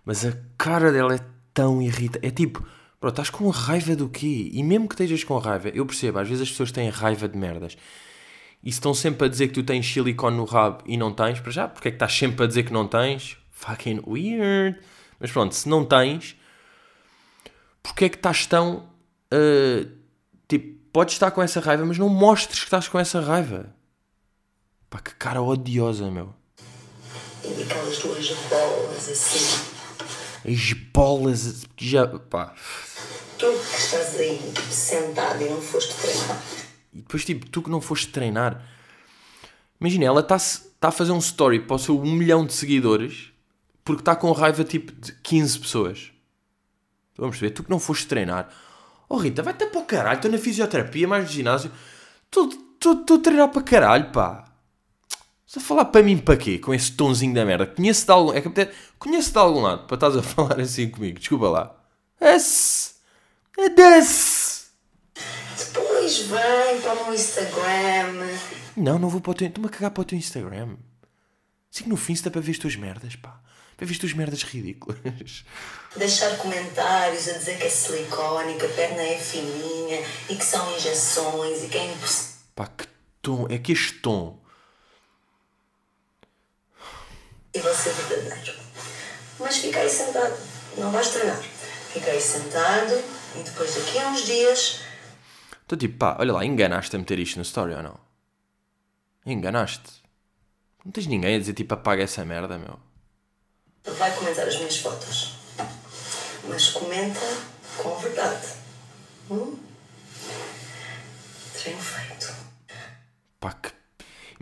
Mas 0.04 0.24
a 0.24 0.32
cara 0.58 0.90
dela 0.90 1.14
é 1.14 1.20
tão 1.54 1.80
irritante. 1.80 2.26
É 2.26 2.30
tipo, 2.30 2.66
bro, 3.00 3.10
estás 3.10 3.30
com 3.30 3.48
raiva 3.48 3.94
do 3.94 4.08
quê? 4.08 4.50
E 4.52 4.62
mesmo 4.62 4.88
que 4.88 4.94
estejas 4.94 5.24
com 5.24 5.38
raiva, 5.38 5.68
eu 5.68 5.86
percebo, 5.86 6.18
às 6.18 6.28
vezes 6.28 6.42
as 6.42 6.50
pessoas 6.50 6.72
têm 6.72 6.88
raiva 6.88 7.28
de 7.28 7.38
merdas. 7.38 7.76
E 8.62 8.70
se 8.70 8.78
estão 8.78 8.94
sempre 8.94 9.26
a 9.26 9.28
dizer 9.28 9.48
que 9.48 9.54
tu 9.54 9.62
tens 9.62 9.86
silicone 9.86 10.36
no 10.36 10.44
rabo 10.44 10.84
e 10.86 10.96
não 10.96 11.12
tens, 11.12 11.40
para 11.40 11.50
já, 11.50 11.68
porque 11.68 11.88
é 11.88 11.90
que 11.90 11.96
estás 11.96 12.12
sempre 12.12 12.44
a 12.44 12.48
dizer 12.48 12.62
que 12.64 12.72
não 12.72 12.86
tens? 12.86 13.36
Fucking 13.50 14.02
weird. 14.06 14.78
Mas 15.18 15.30
pronto, 15.30 15.54
se 15.54 15.68
não 15.68 15.84
tens, 15.84 16.36
porque 17.82 18.04
é 18.04 18.08
que 18.08 18.16
estás 18.16 18.46
tão. 18.46 18.88
Uh, 19.32 19.90
tipo, 20.48 20.78
podes 20.92 21.14
estar 21.14 21.30
com 21.30 21.42
essa 21.42 21.60
raiva, 21.60 21.84
mas 21.84 21.98
não 21.98 22.08
mostres 22.08 22.60
que 22.60 22.66
estás 22.66 22.86
com 22.88 22.98
essa 22.98 23.20
raiva. 23.20 23.74
Pá, 24.88 25.00
que 25.00 25.14
cara 25.14 25.42
odiosa, 25.42 26.10
meu. 26.10 26.34
Aquelas 27.44 27.98
duas 27.98 28.28
bolas 28.48 29.08
assim 29.08 29.81
as 30.46 30.72
bolas. 30.72 31.64
Já. 31.76 32.06
pá. 32.06 32.54
Tu 33.38 33.46
que 33.46 33.76
estás 33.76 34.16
aí 34.18 34.40
sentado 34.70 35.42
e 35.42 35.48
não 35.48 35.60
foste 35.60 35.94
treinar. 35.94 36.42
E 36.92 36.98
depois, 36.98 37.24
tipo, 37.24 37.46
tu 37.48 37.62
que 37.62 37.70
não 37.70 37.80
foste 37.80 38.08
treinar. 38.08 38.62
Imagina, 39.80 40.04
ela 40.04 40.20
está 40.20 40.38
tá 40.78 40.88
a 40.88 40.92
fazer 40.92 41.12
um 41.12 41.18
story 41.18 41.60
para 41.60 41.76
o 41.76 41.78
seu 41.78 41.98
um 41.98 42.12
milhão 42.12 42.46
de 42.46 42.52
seguidores 42.52 43.32
porque 43.84 44.02
está 44.02 44.14
com 44.14 44.30
raiva, 44.32 44.62
tipo, 44.64 44.92
de 44.92 45.12
15 45.12 45.58
pessoas. 45.58 46.12
Vamos 47.16 47.38
ver, 47.38 47.50
tu 47.50 47.64
que 47.64 47.70
não 47.70 47.78
foste 47.78 48.06
treinar. 48.06 48.48
Oh 49.08 49.16
Rita, 49.16 49.42
vai-te 49.42 49.66
para 49.66 49.80
o 49.80 49.84
caralho, 49.84 50.16
estou 50.16 50.30
na 50.30 50.38
fisioterapia, 50.38 51.06
mais 51.06 51.24
no 51.24 51.30
ginásio. 51.30 51.70
Estou 52.24 53.16
a 53.16 53.18
treinar 53.18 53.48
para 53.48 53.62
caralho, 53.62 54.10
pá. 54.12 54.51
Estás 55.52 55.66
a 55.66 55.68
falar 55.68 55.84
para 55.84 56.02
mim 56.02 56.16
para 56.16 56.34
quê? 56.34 56.58
Com 56.58 56.72
esse 56.72 56.92
tonzinho 56.92 57.34
da 57.34 57.44
merda. 57.44 57.66
Conheço 57.66 58.06
de 58.06 58.10
algum, 58.10 58.32
é 58.32 58.40
que 58.40 58.48
até, 58.48 58.72
conheço 58.98 59.32
de 59.32 59.38
algum 59.38 59.60
lado 59.60 59.86
para 59.86 59.96
estás 59.96 60.16
a 60.16 60.22
falar 60.24 60.58
assim 60.58 60.88
comigo. 60.88 61.18
Desculpa 61.18 61.46
lá. 61.50 61.76
Esse. 62.18 62.92
É 63.58 63.68
desse. 63.68 64.68
Depois 65.58 66.18
vem 66.20 66.80
para 66.80 66.94
o 66.94 67.04
meu 67.04 67.14
Instagram. 67.14 68.38
Não, 68.74 68.98
não 68.98 69.10
vou 69.10 69.20
para 69.20 69.32
o 69.32 69.34
teu. 69.34 69.46
Estou-me 69.46 69.68
a 69.68 69.70
cagar 69.70 69.90
para 69.90 70.00
o 70.00 70.04
teu 70.06 70.16
Instagram. 70.16 70.74
Que 71.70 71.86
no 71.86 71.98
fim 71.98 72.14
está 72.14 72.30
para 72.30 72.40
ver 72.40 72.52
as 72.52 72.58
tuas 72.58 72.76
merdas, 72.76 73.14
pá. 73.16 73.38
Para 73.76 73.86
ver 73.86 73.92
as 73.92 73.98
tuas 73.98 74.14
merdas 74.14 74.42
ridículas. 74.44 75.44
Deixar 75.94 76.34
comentários 76.38 77.28
a 77.28 77.32
dizer 77.32 77.58
que 77.58 77.64
é 77.64 77.68
silicone, 77.68 78.54
que 78.54 78.64
a 78.64 78.68
perna 78.70 79.02
é 79.02 79.18
fininha 79.18 80.02
e 80.30 80.34
que 80.34 80.44
são 80.46 80.74
injeções 80.74 81.62
e 81.62 81.68
que 81.68 81.76
é 81.76 81.92
impossível. 81.92 82.40
Pá, 82.54 82.66
que 82.68 82.86
tom. 83.20 83.46
É 83.50 83.58
que 83.58 83.72
este 83.72 83.98
tom. 83.98 84.40
E 87.54 87.60
você 87.60 87.90
é 87.90 87.92
verdadeiro. 87.92 88.58
Mas 89.38 89.56
fica 89.58 89.80
aí 89.80 89.88
sentado. 89.90 90.34
Não 90.78 90.90
vais 90.90 91.08
treinar. 91.10 91.42
Fica 91.92 92.10
aí 92.10 92.20
sentado 92.20 92.94
e 93.38 93.42
depois 93.42 93.74
daqui 93.74 93.98
a 93.98 94.08
uns 94.08 94.24
dias. 94.24 94.80
Estou 95.60 95.76
tipo, 95.76 95.98
pá, 95.98 96.16
olha 96.18 96.32
lá, 96.32 96.44
enganaste 96.44 96.96
a 96.96 96.98
meter 96.98 97.18
isto 97.18 97.36
no 97.36 97.42
story 97.42 97.74
ou 97.74 97.82
não? 97.82 98.00
Enganaste. 99.26 100.02
Não 100.84 100.90
tens 100.90 101.06
ninguém 101.06 101.36
a 101.36 101.38
dizer 101.38 101.52
tipo, 101.52 101.74
apaga 101.74 102.02
essa 102.02 102.24
merda, 102.24 102.58
meu. 102.58 102.78
Vai 103.84 104.14
comentar 104.16 104.46
as 104.48 104.56
minhas 104.56 104.78
fotos. 104.78 105.34
Mas 106.48 106.70
comenta 106.70 107.20
com 107.76 107.94
verdade. 107.98 108.48
Hum? 109.30 109.58
Treino 111.54 111.80
feito. 111.82 112.34
Pá, 113.38 113.52
que... 113.52 113.81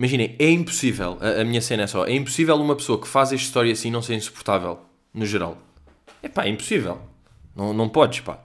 Imaginem, 0.00 0.34
é 0.38 0.50
impossível, 0.50 1.18
a, 1.20 1.42
a, 1.42 1.44
minha 1.44 1.60
cena 1.60 1.82
é 1.82 1.86
só, 1.86 2.06
é 2.06 2.14
impossível 2.14 2.56
uma 2.56 2.74
pessoa 2.74 2.98
que 2.98 3.06
faz 3.06 3.34
esta 3.34 3.44
história 3.44 3.70
assim 3.70 3.90
não 3.90 4.00
ser 4.00 4.14
insuportável, 4.14 4.80
no 5.12 5.26
geral. 5.26 5.58
É 6.22 6.28
pá, 6.28 6.46
é 6.46 6.48
impossível. 6.48 6.98
Não, 7.54 7.74
não 7.74 7.86
podes, 7.86 8.20
pá. 8.20 8.42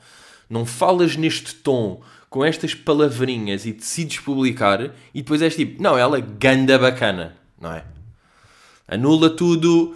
Não 0.50 0.66
falas 0.66 1.16
neste 1.16 1.56
tom, 1.56 2.04
com 2.30 2.44
estas 2.44 2.76
palavrinhas 2.76 3.66
e 3.66 3.72
decides 3.72 4.20
publicar 4.20 4.94
e 5.14 5.22
depois 5.22 5.42
és 5.42 5.56
tipo, 5.56 5.82
não, 5.82 5.98
ela 5.98 6.18
é 6.18 6.22
ganda 6.22 6.78
bacana, 6.78 7.38
não 7.58 7.72
é? 7.72 7.86
Anula 8.86 9.30
tudo. 9.30 9.96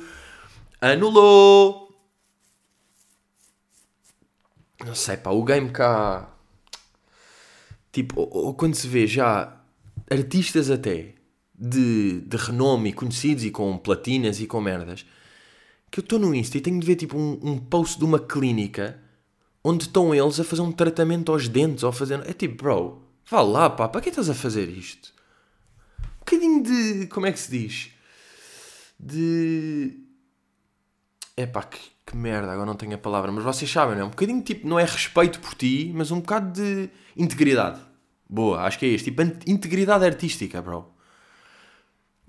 Anulou! 0.79 1.93
Não 4.85 4.95
sei, 4.95 5.17
pá, 5.17 5.31
o 5.31 5.43
game 5.43 5.71
cá. 5.71 6.33
Tipo, 7.91 8.21
ou, 8.21 8.45
ou 8.45 8.53
quando 8.53 8.75
se 8.75 8.87
vê 8.87 9.05
já 9.05 9.57
artistas 10.09 10.71
até 10.71 11.18
de, 11.59 12.21
de 12.21 12.37
renome 12.37 12.89
e 12.89 12.93
conhecidos 12.93 13.43
e 13.43 13.51
com 13.51 13.77
platinas 13.77 14.39
e 14.39 14.47
com 14.47 14.61
merdas, 14.61 15.05
que 15.91 15.99
eu 15.99 16.03
estou 16.03 16.17
no 16.17 16.33
Insta 16.33 16.57
e 16.57 16.61
tenho 16.61 16.79
de 16.79 16.85
ver 16.85 16.95
tipo 16.95 17.17
um, 17.17 17.39
um 17.41 17.57
post 17.57 17.97
de 17.97 18.05
uma 18.05 18.19
clínica 18.19 18.99
onde 19.63 19.85
estão 19.85 20.15
eles 20.15 20.39
a 20.39 20.43
fazer 20.43 20.61
um 20.61 20.71
tratamento 20.71 21.31
aos 21.31 21.47
dentes 21.47 21.83
ou 21.83 21.91
fazendo. 21.91 22.27
É 22.27 22.33
tipo, 22.33 22.63
bro, 22.63 23.01
vá 23.29 23.41
lá, 23.41 23.69
pá, 23.69 23.89
para 23.89 24.01
que 24.01 24.09
estás 24.09 24.29
a 24.29 24.33
fazer 24.33 24.69
isto? 24.69 25.13
Um 25.99 26.19
bocadinho 26.19 26.63
de. 26.63 27.07
Como 27.07 27.25
é 27.25 27.31
que 27.31 27.39
se 27.39 27.51
diz? 27.51 27.91
De. 28.99 29.99
É 31.35 31.45
pá, 31.45 31.63
que, 31.63 31.79
que 32.05 32.15
merda, 32.15 32.51
agora 32.51 32.65
não 32.65 32.75
tenho 32.75 32.95
a 32.95 32.97
palavra, 32.97 33.31
mas 33.31 33.43
vocês 33.43 33.69
sabem, 33.69 33.95
não 33.95 34.03
é? 34.03 34.05
Um 34.05 34.09
bocadinho 34.09 34.41
tipo, 34.41 34.67
não 34.67 34.79
é 34.79 34.83
respeito 34.83 35.39
por 35.39 35.53
ti, 35.55 35.91
mas 35.95 36.11
um 36.11 36.19
bocado 36.19 36.51
de 36.53 36.89
integridade. 37.17 37.81
Boa, 38.29 38.61
acho 38.61 38.77
que 38.77 38.85
é 38.85 38.89
este. 38.89 39.11
Tipo, 39.11 39.23
integridade 39.47 40.05
artística, 40.05 40.61
bro. 40.61 40.93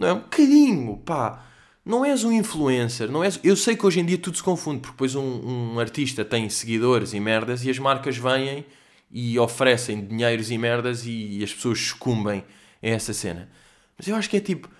Não 0.00 0.08
é? 0.08 0.12
Um 0.14 0.20
bocadinho, 0.20 0.96
pá. 0.96 1.44
Não 1.84 2.04
és 2.04 2.24
um 2.24 2.32
influencer, 2.32 3.10
não 3.10 3.22
és... 3.22 3.38
Eu 3.44 3.54
sei 3.54 3.76
que 3.76 3.84
hoje 3.84 4.00
em 4.00 4.04
dia 4.04 4.16
tudo 4.16 4.36
se 4.36 4.42
confunde, 4.42 4.80
porque 4.80 4.92
depois 4.92 5.14
um, 5.14 5.74
um 5.74 5.78
artista 5.78 6.24
tem 6.24 6.48
seguidores 6.48 7.12
e 7.12 7.20
merdas 7.20 7.64
e 7.64 7.70
as 7.70 7.78
marcas 7.78 8.16
vêm 8.16 8.64
e 9.10 9.38
oferecem 9.38 10.06
dinheiros 10.06 10.50
e 10.50 10.56
merdas 10.56 11.04
e 11.04 11.42
as 11.44 11.52
pessoas 11.52 11.78
sucumbem 11.80 12.44
a 12.82 12.86
essa 12.86 13.12
cena. 13.12 13.50
Mas 13.98 14.08
eu 14.08 14.16
acho 14.16 14.30
que 14.30 14.38
é 14.38 14.40
tipo, 14.40 14.70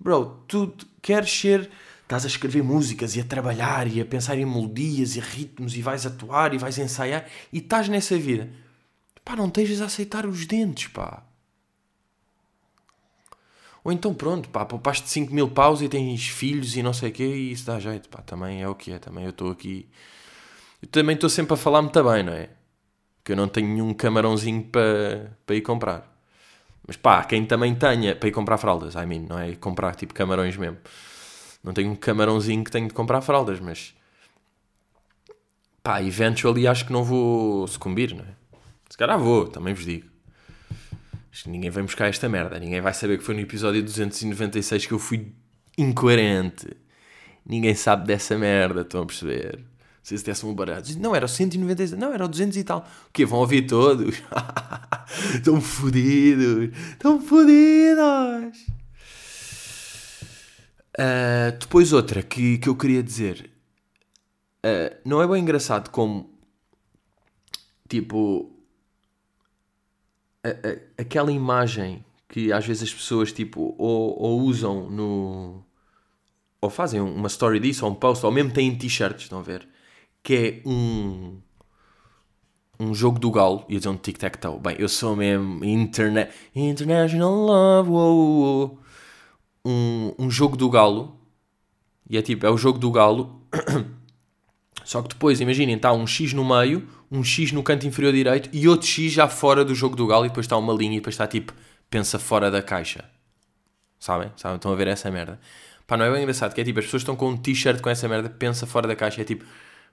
bro, 0.00 0.42
tu 0.48 0.74
queres 1.00 1.30
ser. 1.30 1.70
Estás 2.02 2.24
a 2.24 2.28
escrever 2.28 2.62
músicas 2.62 3.16
e 3.16 3.20
a 3.20 3.24
trabalhar 3.24 3.86
e 3.86 4.00
a 4.00 4.04
pensar 4.04 4.36
em 4.36 4.44
melodias 4.44 5.16
e 5.16 5.20
ritmos 5.20 5.74
e 5.76 5.80
vais 5.80 6.04
atuar 6.04 6.52
e 6.52 6.58
vais 6.58 6.76
ensaiar 6.76 7.26
e 7.52 7.58
estás 7.58 7.88
nessa 7.88 8.16
vida. 8.18 8.50
Pá, 9.24 9.36
não 9.36 9.46
estejas 9.46 9.80
a 9.80 9.86
aceitar 9.86 10.26
os 10.26 10.44
dentes, 10.44 10.88
pá. 10.88 11.22
Ou 13.84 13.92
então 13.92 14.14
pronto, 14.14 14.48
pá, 14.48 14.64
poupaste 14.64 15.08
5 15.10 15.32
mil 15.32 15.48
paus 15.48 15.82
e 15.82 15.88
tens 15.90 16.26
filhos 16.26 16.74
e 16.74 16.82
não 16.82 16.94
sei 16.94 17.10
o 17.10 17.12
quê 17.12 17.26
e 17.26 17.52
isso 17.52 17.66
dá 17.66 17.78
jeito, 17.78 18.08
pá, 18.08 18.22
também 18.22 18.62
é 18.62 18.68
o 18.68 18.74
que 18.74 18.90
é, 18.92 18.98
também 18.98 19.24
eu 19.24 19.30
estou 19.30 19.50
aqui... 19.50 19.86
Eu 20.80 20.88
também 20.88 21.14
estou 21.14 21.28
sempre 21.28 21.52
a 21.52 21.56
falar 21.56 21.82
muito 21.82 22.02
bem, 22.02 22.22
não 22.22 22.32
é? 22.32 22.48
Que 23.22 23.32
eu 23.32 23.36
não 23.36 23.46
tenho 23.46 23.68
nenhum 23.68 23.92
camarãozinho 23.92 24.64
para, 24.64 25.36
para 25.44 25.56
ir 25.56 25.60
comprar. 25.60 26.10
Mas 26.86 26.96
pá, 26.96 27.22
quem 27.24 27.44
também 27.44 27.74
tenha 27.74 28.16
para 28.16 28.28
ir 28.28 28.32
comprar 28.32 28.58
fraldas, 28.58 28.94
I 28.94 29.06
mean, 29.06 29.26
não 29.28 29.38
é? 29.38 29.54
Comprar 29.54 29.94
tipo 29.94 30.14
camarões 30.14 30.56
mesmo. 30.56 30.78
Não 31.62 31.72
tenho 31.72 31.90
um 31.90 31.96
camarãozinho 31.96 32.64
que 32.64 32.70
tenho 32.70 32.88
de 32.88 32.94
comprar 32.94 33.20
fraldas, 33.20 33.60
mas 33.60 33.94
pá, 35.82 36.02
eventually 36.02 36.66
acho 36.66 36.86
que 36.86 36.92
não 36.92 37.04
vou 37.04 37.66
sucumbir, 37.66 38.14
não 38.14 38.24
é? 38.24 38.34
Se 38.88 38.96
calhar 38.98 39.18
vou, 39.18 39.48
também 39.48 39.72
vos 39.72 39.84
digo. 39.84 40.08
Ninguém 41.46 41.70
vai 41.70 41.82
buscar 41.82 42.08
esta 42.08 42.28
merda. 42.28 42.58
Ninguém 42.58 42.80
vai 42.80 42.94
saber 42.94 43.18
que 43.18 43.24
foi 43.24 43.34
no 43.34 43.40
episódio 43.40 43.82
296 43.82 44.86
que 44.86 44.92
eu 44.92 44.98
fui 44.98 45.32
incoerente. 45.76 46.68
Ninguém 47.44 47.74
sabe 47.74 48.06
dessa 48.06 48.38
merda, 48.38 48.82
estão 48.82 49.02
a 49.02 49.06
perceber? 49.06 49.60
Se 50.02 50.16
se 50.16 50.24
desse 50.24 50.46
um 50.46 50.54
barato. 50.54 50.96
Não, 50.98 51.14
era 51.14 51.24
o 51.24 51.28
196. 51.28 51.98
Não, 51.98 52.12
era 52.12 52.24
o 52.24 52.28
200 52.28 52.56
e 52.56 52.64
tal. 52.64 52.86
O 53.08 53.12
quê? 53.12 53.24
Vão 53.24 53.40
ouvir 53.40 53.62
todos? 53.66 54.22
Estão 55.34 55.60
fodidos. 55.60 56.70
Estão 56.92 57.20
fodidos. 57.20 58.58
Uh, 60.96 61.58
depois 61.58 61.92
outra 61.92 62.22
que, 62.22 62.58
que 62.58 62.68
eu 62.68 62.76
queria 62.76 63.02
dizer. 63.02 63.50
Uh, 64.64 64.94
não 65.04 65.22
é 65.22 65.26
bem 65.26 65.42
engraçado 65.42 65.90
como... 65.90 66.30
Tipo 67.88 68.53
a, 70.48 71.02
aquela 71.02 71.32
imagem 71.32 72.04
que 72.28 72.52
às 72.52 72.66
vezes 72.66 72.84
as 72.84 72.94
pessoas 72.94 73.32
tipo 73.32 73.74
ou, 73.78 74.20
ou, 74.20 74.40
usam 74.40 74.90
no 74.90 75.64
ou 76.60 76.70
fazem 76.70 77.00
uma 77.00 77.28
story 77.28 77.60
disso 77.60 77.84
ou 77.84 77.92
um 77.92 77.94
post 77.94 78.24
ou 78.24 78.32
mesmo 78.32 78.52
têm 78.52 78.76
t-shirts 78.76 79.22
estão 79.22 79.38
a 79.38 79.42
ver? 79.42 79.66
Que 80.22 80.62
é 80.64 80.68
um 80.68 81.40
um 82.78 82.92
jogo 82.94 83.18
do 83.18 83.30
galo 83.30 83.64
ia 83.68 83.78
dizer 83.78 83.88
um 83.88 83.96
tic-tac-toe. 83.96 84.58
Bem 84.58 84.76
eu 84.78 84.88
sou 84.88 85.16
mesmo 85.16 85.64
internet 85.64 86.32
international 86.54 87.34
love 87.34 87.90
wow, 87.90 88.78
um, 89.64 90.14
um 90.18 90.30
jogo 90.30 90.56
do 90.56 90.68
galo 90.68 91.18
e 92.08 92.18
é 92.18 92.22
tipo 92.22 92.46
é 92.46 92.50
o 92.50 92.56
jogo 92.58 92.78
do 92.78 92.90
galo 92.90 93.40
só 94.84 95.02
que 95.02 95.08
depois 95.08 95.40
imaginem 95.40 95.76
está 95.76 95.92
um 95.92 96.06
X 96.06 96.32
no 96.32 96.44
meio 96.44 96.86
um 97.14 97.22
X 97.22 97.52
no 97.52 97.62
canto 97.62 97.86
inferior 97.86 98.12
direito 98.12 98.50
e 98.52 98.68
outro 98.68 98.86
X 98.86 99.12
já 99.12 99.28
fora 99.28 99.64
do 99.64 99.74
jogo 99.74 99.94
do 99.94 100.06
Galo 100.06 100.24
e 100.24 100.28
depois 100.28 100.46
está 100.46 100.56
uma 100.56 100.72
linha 100.72 100.96
e 100.96 101.00
depois 101.00 101.14
está 101.14 101.26
tipo, 101.26 101.54
pensa 101.88 102.18
fora 102.18 102.50
da 102.50 102.60
caixa. 102.60 103.04
Sabem? 104.00 104.32
Sabem? 104.36 104.56
Estão 104.56 104.72
a 104.72 104.74
ver 104.74 104.88
essa 104.88 105.10
merda. 105.10 105.38
Pá, 105.86 105.96
não 105.96 106.04
é 106.04 106.10
bem 106.10 106.22
engraçado, 106.22 106.52
que 106.52 106.60
é 106.60 106.64
tipo, 106.64 106.78
as 106.80 106.86
pessoas 106.86 107.02
estão 107.02 107.14
com 107.14 107.28
um 107.28 107.36
t-shirt 107.36 107.80
com 107.80 107.88
essa 107.88 108.08
merda, 108.08 108.28
pensa 108.28 108.66
fora 108.66 108.88
da 108.88 108.96
caixa, 108.96 109.20
é 109.20 109.24
tipo, 109.24 109.44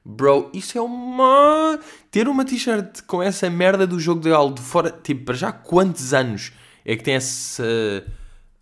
bro, 0.03 0.49
isso 0.53 0.77
é 0.77 0.81
uma... 0.81 1.79
Ter 2.09 2.27
uma 2.27 2.43
t-shirt 2.43 3.01
com 3.03 3.21
essa 3.21 3.49
merda 3.49 3.85
do 3.85 3.99
jogo 3.99 4.21
de 4.21 4.29
Galo 4.29 4.53
de 4.53 4.61
fora, 4.61 4.89
tipo, 4.89 5.25
para 5.25 5.35
já 5.35 5.51
quantos 5.51 6.13
anos 6.13 6.51
é 6.83 6.95
que 6.95 7.03
tem 7.03 7.15
essa... 7.15 7.63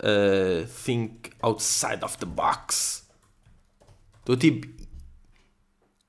Uh, 0.01 0.65
think 0.85 1.29
outside 1.41 2.03
of 2.03 2.17
the 2.17 2.25
box. 2.25 3.07
Estou 4.19 4.35
tipo... 4.35 4.78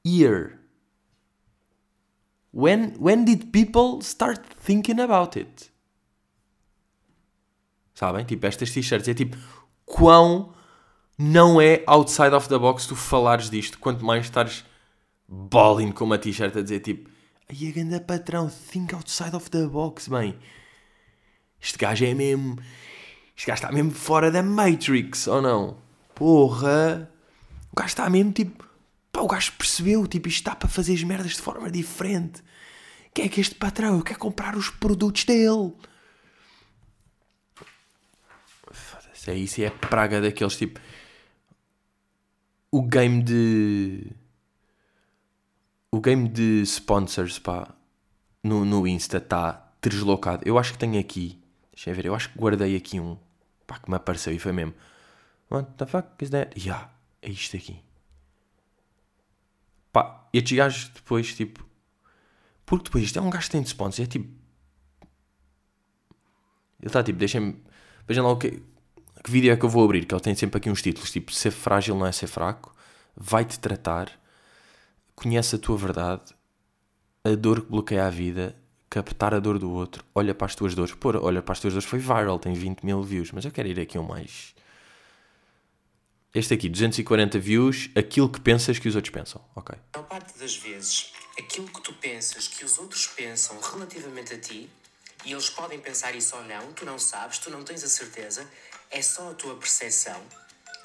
Year. 0.05 0.59
When, 2.53 2.97
when 2.99 3.25
did 3.25 3.53
people 3.53 4.03
start 4.03 4.41
thinking 4.61 5.01
about 5.01 5.39
it? 5.39 5.71
Sabem? 7.95 8.25
Tipo, 8.25 8.47
estas 8.47 8.73
t-shirts 8.73 9.09
é 9.09 9.15
tipo, 9.15 9.37
quão 9.85 10.53
não 11.19 11.61
é 11.61 11.85
outside 11.87 12.35
of 12.35 12.49
the 12.49 12.59
box 12.59 12.87
tu 12.87 12.97
falares 12.97 13.51
disto, 13.51 13.79
quanto 13.79 14.05
mais 14.05 14.25
estares 14.25 14.65
balling 15.29 15.93
com 15.93 16.05
uma 16.05 16.19
t-shirt 16.19 16.57
a 16.57 16.63
dizer 16.63 16.81
tipo, 16.81 17.11
Aí 17.51 17.69
a 17.69 17.73
ganda 17.73 18.01
patrão, 18.01 18.49
think 18.49 18.95
outside 18.95 19.35
of 19.35 19.51
the 19.51 19.67
box, 19.67 20.09
bem. 20.09 20.39
Este 21.61 21.77
gajo 21.77 22.05
é 22.05 22.15
mesmo. 22.15 22.57
Este 23.37 23.49
gajo 23.49 23.63
está 23.63 23.73
mesmo 23.73 23.91
fora 23.91 24.31
da 24.31 24.41
Matrix, 24.41 25.27
ou 25.27 25.43
não? 25.43 25.77
Porra! 26.15 27.11
O 27.73 27.77
gajo 27.77 27.89
está 27.89 28.09
mesmo 28.09 28.31
tipo. 28.31 28.70
Pá, 29.12 29.20
o 29.20 29.27
gajo 29.27 29.53
percebeu, 29.59 30.07
tipo, 30.07 30.29
isto 30.29 30.38
está 30.38 30.55
para 30.55 30.68
fazer 30.68 30.94
as 30.94 31.03
merdas 31.03 31.33
de 31.33 31.42
forma 31.42 31.70
diferente. 31.70 32.42
Quem 33.12 33.25
é 33.25 33.29
que 33.29 33.40
é 33.40 33.42
este 33.42 33.55
patrão? 33.57 33.96
Eu 33.96 34.05
quero 34.05 34.18
comprar 34.18 34.57
os 34.57 34.70
produtos 34.70 35.25
dele. 35.25 35.73
Foda-se, 38.70 39.31
é 39.31 39.35
isso, 39.35 39.61
é 39.61 39.66
a 39.66 39.70
praga 39.70 40.20
daqueles 40.20 40.57
tipo. 40.57 40.81
O 42.70 42.83
game 42.83 43.23
de. 43.23 44.12
O 45.90 46.01
game 46.01 46.29
de 46.29 46.62
sponsors, 46.62 47.40
pá, 47.40 47.75
no, 48.44 48.64
no 48.64 48.87
Insta 48.87 49.16
está 49.16 49.73
deslocado. 49.83 50.42
Eu 50.46 50.57
acho 50.57 50.73
que 50.73 50.79
tenho 50.79 51.01
aqui. 51.01 51.42
Deixa 51.73 51.90
eu 51.90 51.94
ver, 51.94 52.07
eu 52.07 52.14
acho 52.14 52.31
que 52.31 52.38
guardei 52.38 52.77
aqui 52.77 53.01
um. 53.01 53.18
Pá, 53.66 53.79
que 53.81 53.90
me 53.90 53.96
apareceu 53.96 54.33
e 54.33 54.38
foi 54.38 54.53
mesmo. 54.53 54.75
What 55.51 55.73
the 55.77 55.87
fuck 55.87 56.09
is 56.23 56.31
that? 56.31 56.57
Yeah, 56.57 56.92
é 57.23 57.31
isto 57.31 57.57
aqui. 57.57 57.83
Pá, 59.92 60.29
estes 60.33 60.57
gajos 60.57 60.88
depois, 60.88 61.35
tipo. 61.35 61.64
Porque 62.64 62.85
depois 62.85 63.05
isto 63.05 63.18
é 63.18 63.22
um 63.22 63.31
gajo 63.31 63.46
que 63.46 63.50
tem 63.50 63.62
de 63.62 63.68
sponsors. 63.68 64.00
É 64.00 64.11
tipo. 64.11 64.29
Ele 66.81 66.87
está 66.87 67.03
tipo, 67.03 67.18
deixem-me. 67.18 67.62
Vejam 68.07 68.24
lá 68.24 68.33
o 68.33 68.37
que. 68.37 68.62
Que 69.22 69.31
vídeo 69.31 69.53
é 69.53 69.57
que 69.57 69.64
eu 69.64 69.68
vou 69.68 69.85
abrir? 69.85 70.07
Que 70.07 70.14
ele 70.14 70.22
tem 70.22 70.35
sempre 70.35 70.57
aqui 70.57 70.70
uns 70.70 70.81
títulos 70.81 71.11
tipo 71.11 71.31
Ser 71.31 71.50
frágil 71.50 71.94
não 71.94 72.07
é 72.07 72.12
ser 72.12 72.26
fraco. 72.26 72.74
Vai-te 73.14 73.59
tratar. 73.59 74.11
Conhece 75.14 75.57
a 75.57 75.59
tua 75.59 75.76
verdade. 75.76 76.35
A 77.24 77.35
dor 77.35 77.62
que 77.62 77.70
bloqueia 77.70 78.07
a 78.07 78.11
vida. 78.11 78.57
Captar 78.88 79.35
a 79.35 79.38
dor 79.40 79.59
do 79.59 79.70
outro. 79.70 80.05
Olha 80.14 80.35
para 80.35 80.46
as 80.46 80.55
tuas 80.55 80.74
dores. 80.74 80.94
Pô, 80.94 81.11
olha 81.20 81.42
para 81.42 81.53
as 81.53 81.61
tuas 81.61 81.74
dores 81.74 81.88
foi 81.88 81.98
viral. 81.98 82.38
Tem 82.38 82.55
20 82.55 82.83
mil 82.85 83.03
views. 83.03 83.31
Mas 83.33 83.44
eu 83.44 83.50
quero 83.50 83.68
ir 83.68 83.79
aqui 83.79 83.98
um 83.98 84.05
mais. 84.05 84.55
Este 86.33 86.55
aqui, 86.55 86.69
240 86.69 87.38
views. 87.38 87.90
Aquilo 87.97 88.29
que 88.29 88.40
pensas 88.40 88.79
que 88.79 88.88
os 88.88 88.95
outros 88.95 89.12
pensam. 89.12 89.45
Ok. 89.55 89.77
A 89.93 89.99
maior 89.99 90.09
parte 90.09 90.38
das 90.38 90.57
vezes, 90.57 91.12
aquilo 91.38 91.66
que 91.66 91.83
tu 91.83 91.93
pensas 91.95 92.47
que 92.47 92.64
os 92.64 92.79
outros 92.79 93.09
pensam 93.09 93.59
relativamente 93.61 94.35
a 94.35 94.38
ti, 94.38 94.71
e 95.25 95.33
eles 95.33 95.51
podem 95.51 95.79
pensar 95.79 96.14
isso 96.14 96.37
ou 96.37 96.45
não, 96.45 96.73
tu 96.73 96.85
não 96.85 96.99
sabes, 96.99 97.38
tu 97.38 97.51
não 97.51 97.62
tens 97.62 97.83
a 97.85 97.88
certeza, 97.88 98.49
é 98.90 99.03
só 99.03 99.31
a 99.31 99.35
tua 99.35 99.57
percepção. 99.57 100.21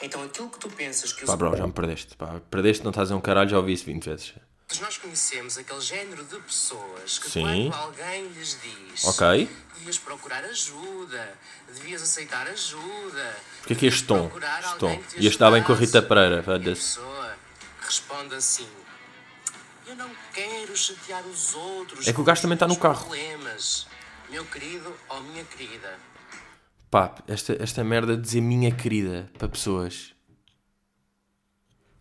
Então 0.01 0.21
aquilo 0.23 0.49
que 0.49 0.60
tu 0.60 0.69
pensas 0.69 1.13
que 1.13 1.23
os 1.23 1.29
Pá, 1.29 1.38
bro, 1.38 1.55
já 1.55 1.65
me 1.65 1.73
perdeste. 1.73 2.17
Pá, 2.17 2.41
perdeste, 2.49 2.84
não 2.84 2.89
estás 2.89 3.12
a 3.12 3.15
um 3.15 3.21
caralho, 3.21 3.49
já 3.49 3.58
ouvi 3.58 3.73
isso 3.73 3.86
20 3.86 4.03
vezes. 4.03 4.34
Nós 4.82 4.97
conhecemos, 4.97 5.58
aquele 5.58 5.80
género 5.82 6.23
de 6.25 6.38
pessoas 6.39 7.19
que 7.19 7.30
Sim. 7.30 7.69
quando 7.69 7.73
alguém 7.75 8.28
lhes 8.30 8.58
diz 8.62 9.06
Ok. 9.06 9.47
devias 9.75 9.97
procurar 9.99 10.43
ajuda, 10.43 11.38
devias 11.67 12.01
aceitar 12.01 12.47
ajuda. 12.47 13.38
Porquê 13.60 13.75
que 13.75 13.86
este 13.86 14.04
tom? 14.06 14.23
procurar 14.28 14.60
Este 14.63 14.78
tom. 14.78 14.97
que 14.97 15.08
te 15.15 15.21
Ia 15.21 15.30
estar 15.30 15.51
bem 15.51 15.63
com 15.63 15.71
a. 15.73 15.75
Rita 15.75 16.01
Pereira. 16.01 16.43
E 16.47 16.54
a 16.56 16.60
pessoa 16.60 17.36
responde 17.82 18.36
assim: 18.36 18.67
Eu 19.88 19.95
não 19.95 20.10
quero 20.34 20.75
chatear 20.75 21.23
os 21.28 21.54
outros. 21.54 22.08
É 22.08 22.12
que 22.13 22.19
o 22.19 22.23
gajo 22.23 22.41
também 22.41 22.56
está 22.56 22.67
no 22.67 22.75
carro. 22.78 23.06
Problemas. 23.06 23.88
Meu 24.30 24.43
querido 24.45 24.91
ou 25.10 25.21
minha 25.21 25.43
querida. 25.45 25.99
Pá, 26.89 27.13
esta, 27.28 27.56
esta 27.62 27.84
merda 27.84 28.15
de 28.15 28.21
dizer 28.23 28.41
minha 28.41 28.71
querida 28.71 29.30
para 29.38 29.47
pessoas. 29.47 30.13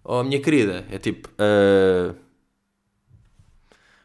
Oh, 0.02 0.22
minha 0.22 0.40
querida. 0.40 0.86
É 0.90 0.98
tipo. 0.98 1.28
ah, 1.38 2.14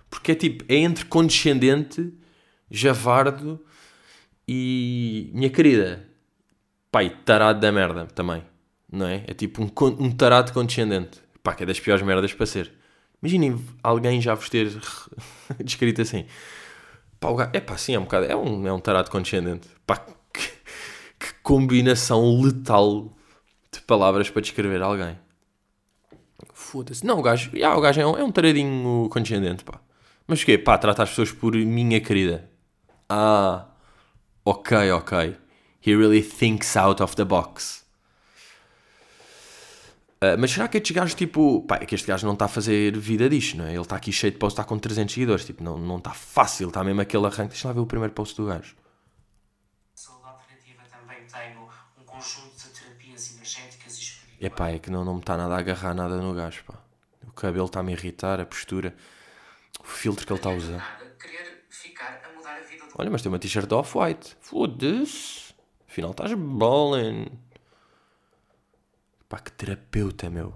Porque 0.10 0.32
é 0.32 0.36
tipo. 0.36 0.65
É 0.67 0.76
entre 0.76 1.06
condescendente, 1.06 2.13
javardo 2.69 3.63
e. 4.48 5.30
Minha 5.34 5.50
querida. 5.50 6.08
E 7.02 7.10
tarado 7.10 7.60
da 7.60 7.72
merda 7.72 8.06
também. 8.08 8.43
Não 8.91 9.06
é? 9.06 9.24
É 9.28 9.34
tipo 9.34 9.62
um, 9.62 9.69
um 10.00 10.12
tarado 10.12 10.52
condescendente. 10.52 11.19
Pá, 11.43 11.54
que 11.54 11.63
é 11.63 11.65
das 11.65 11.80
piores 11.80 12.04
merdas 12.04 12.34
para 12.34 12.45
ser. 12.45 12.72
Imaginem 13.22 13.63
alguém 13.84 14.22
já 14.22 14.34
vos 14.34 14.50
ter 14.50 14.72
descrito 15.63 16.02
assim. 16.02 16.26
Pá, 17.19 17.30
o 17.30 17.36
gajo, 17.36 17.52
é 17.54 17.60
pá, 17.60 17.78
sim, 17.78 17.93
é 17.93 18.00
um 18.00 18.04
bocado. 18.04 18.26
É 18.26 18.36
um, 18.36 18.67
é 18.67 18.74
um 18.74 18.80
tarado 18.80 19.12
condescendente. 19.12 19.67
Pá, 19.86 19.98
que, 20.34 20.48
que 21.19 21.34
combinação 21.43 22.41
letal 22.41 23.15
de 23.72 23.82
palavras 23.82 24.30
para 24.30 24.41
descrever 24.41 24.82
alguém. 24.82 25.17
Foda-se. 26.54 27.06
Não, 27.06 27.19
o 27.19 27.22
gajo, 27.22 27.52
yeah, 27.56 27.78
o 27.78 27.82
gajo 27.82 28.02
é 28.02 28.08
um, 28.08 28.17
é 28.17 28.24
um 28.24 28.32
taradinho 28.32 29.08
condescendente, 29.10 29.63
pá. 29.63 29.80
Mas 30.30 30.44
o 30.44 30.46
quê? 30.46 30.60
Pá, 30.60 30.78
trata 30.78 31.02
as 31.02 31.10
pessoas 31.10 31.32
por 31.32 31.56
minha 31.56 32.00
querida. 32.00 32.48
Ah, 33.10 33.65
ok, 34.46 34.92
ok. 34.92 35.36
He 35.84 35.96
really 35.96 36.22
thinks 36.22 36.78
out 36.78 37.02
of 37.02 37.15
the 37.15 37.26
box. 37.26 37.84
Ah, 40.22 40.38
mas 40.38 40.52
será 40.52 40.68
que 40.68 40.78
estes 40.78 40.96
gajos, 40.96 41.15
tipo, 41.15 41.63
pá, 41.63 41.78
é 41.78 41.86
que 41.88 41.96
este 41.96 42.06
gajo 42.06 42.28
não 42.28 42.34
está 42.34 42.46
a 42.46 42.48
fazer 42.48 42.96
vida 42.96 43.28
disto, 43.28 43.58
não 43.58 43.65
é? 43.65 43.72
Ele 43.72 43.82
está 43.82 43.96
aqui 43.96 44.12
cheio 44.12 44.32
de 44.32 44.38
posts, 44.38 44.54
está 44.54 44.63
com 44.63 44.78
300 44.78 45.12
seguidores, 45.12 45.46
tipo, 45.46 45.63
não 45.63 45.80
não 45.80 45.98
está 45.98 46.12
fácil, 46.12 46.68
está 46.68 46.84
mesmo 46.84 47.02
aquele 47.02 47.26
arranque. 47.26 47.54
Deixa 47.54 47.68
lá 47.68 47.74
ver 47.74 47.80
o 47.80 47.88
primeiro 47.88 48.13
post 48.13 48.39
do 48.39 48.46
gajo. 48.46 48.76
Saúde 49.96 50.28
alternativa 50.28 50.84
também 50.92 51.26
tenho 51.26 51.68
um 52.00 52.04
conjunto 52.04 52.56
de 52.56 52.70
terapias 52.80 53.34
energéticas 53.34 53.98
e 53.98 54.02
espirituais. 54.02 54.44
É 54.44 54.50
pá, 54.50 54.70
é 54.70 54.78
que 54.78 54.92
não, 54.92 55.04
não 55.04 55.15
me 55.15 55.22
está 55.22 55.36
nada 55.36 55.56
a 55.56 55.58
agarrar 55.58 55.96
nada 55.96 56.18
no 56.18 56.36
gajo, 56.36 56.63
pá. 56.65 56.76
O 57.28 57.32
cabelo 57.32 57.65
está-me 57.65 57.94
a 57.94 57.96
irritar, 57.96 58.39
a 58.39 58.46
postura, 58.46 58.94
filtro 59.89 60.25
que 60.25 60.32
ele 60.34 60.39
está 60.39 60.49
a 60.49 60.54
usar. 60.54 60.99
Olha, 62.97 63.10
mas 63.10 63.21
tem 63.21 63.32
uma 63.32 63.39
t-shirt 63.39 63.71
off-white. 63.71 64.36
Foda-se. 64.41 65.54
Afinal 65.88 66.12
estás 66.12 66.34
ballin'. 66.34 67.28
Pá, 69.28 69.39
que 69.39 69.52
terapeuta, 69.52 70.30
meu. 70.30 70.54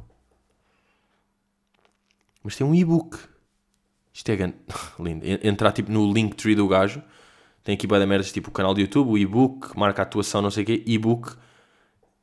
Mas 2.44 2.56
tem 2.56 2.66
um 2.66 2.76
e-book. 2.76 3.18
Isto 4.14 4.30
é 4.32 4.36
gan- 4.36 4.54
lindo. 5.00 5.26
En- 5.26 5.40
Entrar 5.48 5.72
tipo 5.72 5.92
no 5.92 6.12
Linktree 6.12 6.56
do 6.56 6.68
gajo. 6.68 7.02
Tem 7.64 7.76
aqui 7.76 7.88
da 7.88 8.06
merdas 8.06 8.32
tipo 8.32 8.50
o 8.50 8.52
canal 8.54 8.74
do 8.74 8.82
YouTube, 8.82 9.10
o 9.12 9.18
e-book, 9.18 9.78
marca 9.78 10.02
a 10.02 10.04
atuação, 10.04 10.42
não 10.42 10.52
sei 10.52 10.64
o 10.64 10.66
quê. 10.66 10.84
E-book 10.86 11.34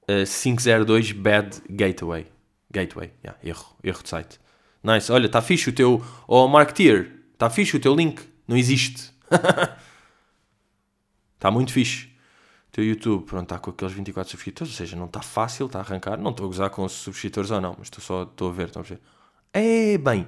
eh, 0.07 0.25
502 0.25 1.12
Bad 1.12 1.62
Gateway. 1.70 2.27
Gateway, 2.70 3.11
yeah, 3.25 3.40
erro, 3.42 3.75
erro 3.83 4.03
de 4.03 4.09
site. 4.09 4.38
Nice, 4.83 5.12
olha, 5.12 5.27
está 5.27 5.43
fixe 5.43 5.69
o 5.69 5.73
teu. 5.73 6.05
Oh, 6.27 6.49
Marketeer, 6.49 7.12
está 7.33 7.51
fixe 7.51 7.77
o 7.77 7.81
teu 7.81 7.95
link. 7.95 8.23
Não 8.49 8.57
existe. 8.57 9.12
Está 11.35 11.51
muito 11.53 11.73
fixe. 11.73 12.07
O 12.69 12.73
teu 12.73 12.85
YouTube, 12.85 13.25
pronto, 13.27 13.43
está 13.43 13.59
com 13.59 13.71
aqueles 13.71 13.93
24 13.93 14.31
subscritores, 14.31 14.73
ou 14.73 14.77
seja, 14.77 14.97
não 14.97 15.07
está 15.07 15.21
fácil, 15.21 15.66
está 15.66 15.81
a 15.81 15.83
arrancar. 15.83 16.16
Não 16.19 16.31
estou 16.31 16.45
a 16.45 16.49
gozar 16.49 16.71
com 16.71 16.85
os 16.85 16.93
subscritores 16.93 17.51
ou 17.51 17.61
não, 17.61 17.75
mas 17.77 17.88
estou 17.88 18.03
só 18.03 18.23
a 18.23 18.53
ver, 18.53 18.69
estou 18.69 18.81
a 18.81 18.85
ver. 18.85 19.01
É 19.53 19.99
bem. 19.99 20.27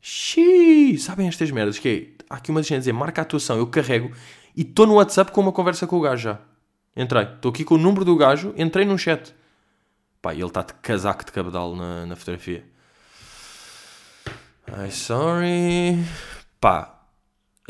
Xiii, 0.00 0.98
sabem 0.98 1.28
estas 1.28 1.50
merdas 1.50 1.78
que 1.78 2.16
é? 2.18 2.24
Há 2.30 2.36
aqui 2.36 2.50
uma 2.50 2.62
cena 2.62 2.78
a 2.78 2.80
dizer, 2.80 2.92
marca 2.92 3.20
a 3.20 3.22
atuação, 3.22 3.58
eu 3.58 3.66
carrego 3.66 4.10
e 4.56 4.62
estou 4.62 4.86
no 4.86 4.94
WhatsApp 4.94 5.30
com 5.30 5.40
uma 5.40 5.52
conversa 5.52 5.86
com 5.86 5.98
o 5.98 6.00
gajo 6.00 6.22
já. 6.22 6.40
Entrei, 6.96 7.24
estou 7.24 7.50
aqui 7.50 7.64
com 7.64 7.74
o 7.74 7.78
número 7.78 8.04
do 8.04 8.16
gajo, 8.16 8.54
entrei 8.56 8.84
num 8.84 8.96
chat. 8.96 9.34
Pá, 10.22 10.34
ele 10.34 10.44
está 10.44 10.62
de 10.62 10.74
casaco 10.74 11.24
de 11.24 11.32
cabedal 11.32 11.74
na, 11.76 12.06
na 12.06 12.16
fotografia. 12.16 12.64
Ai, 14.72 14.90
sorry. 14.90 16.04
Pá, 16.60 17.00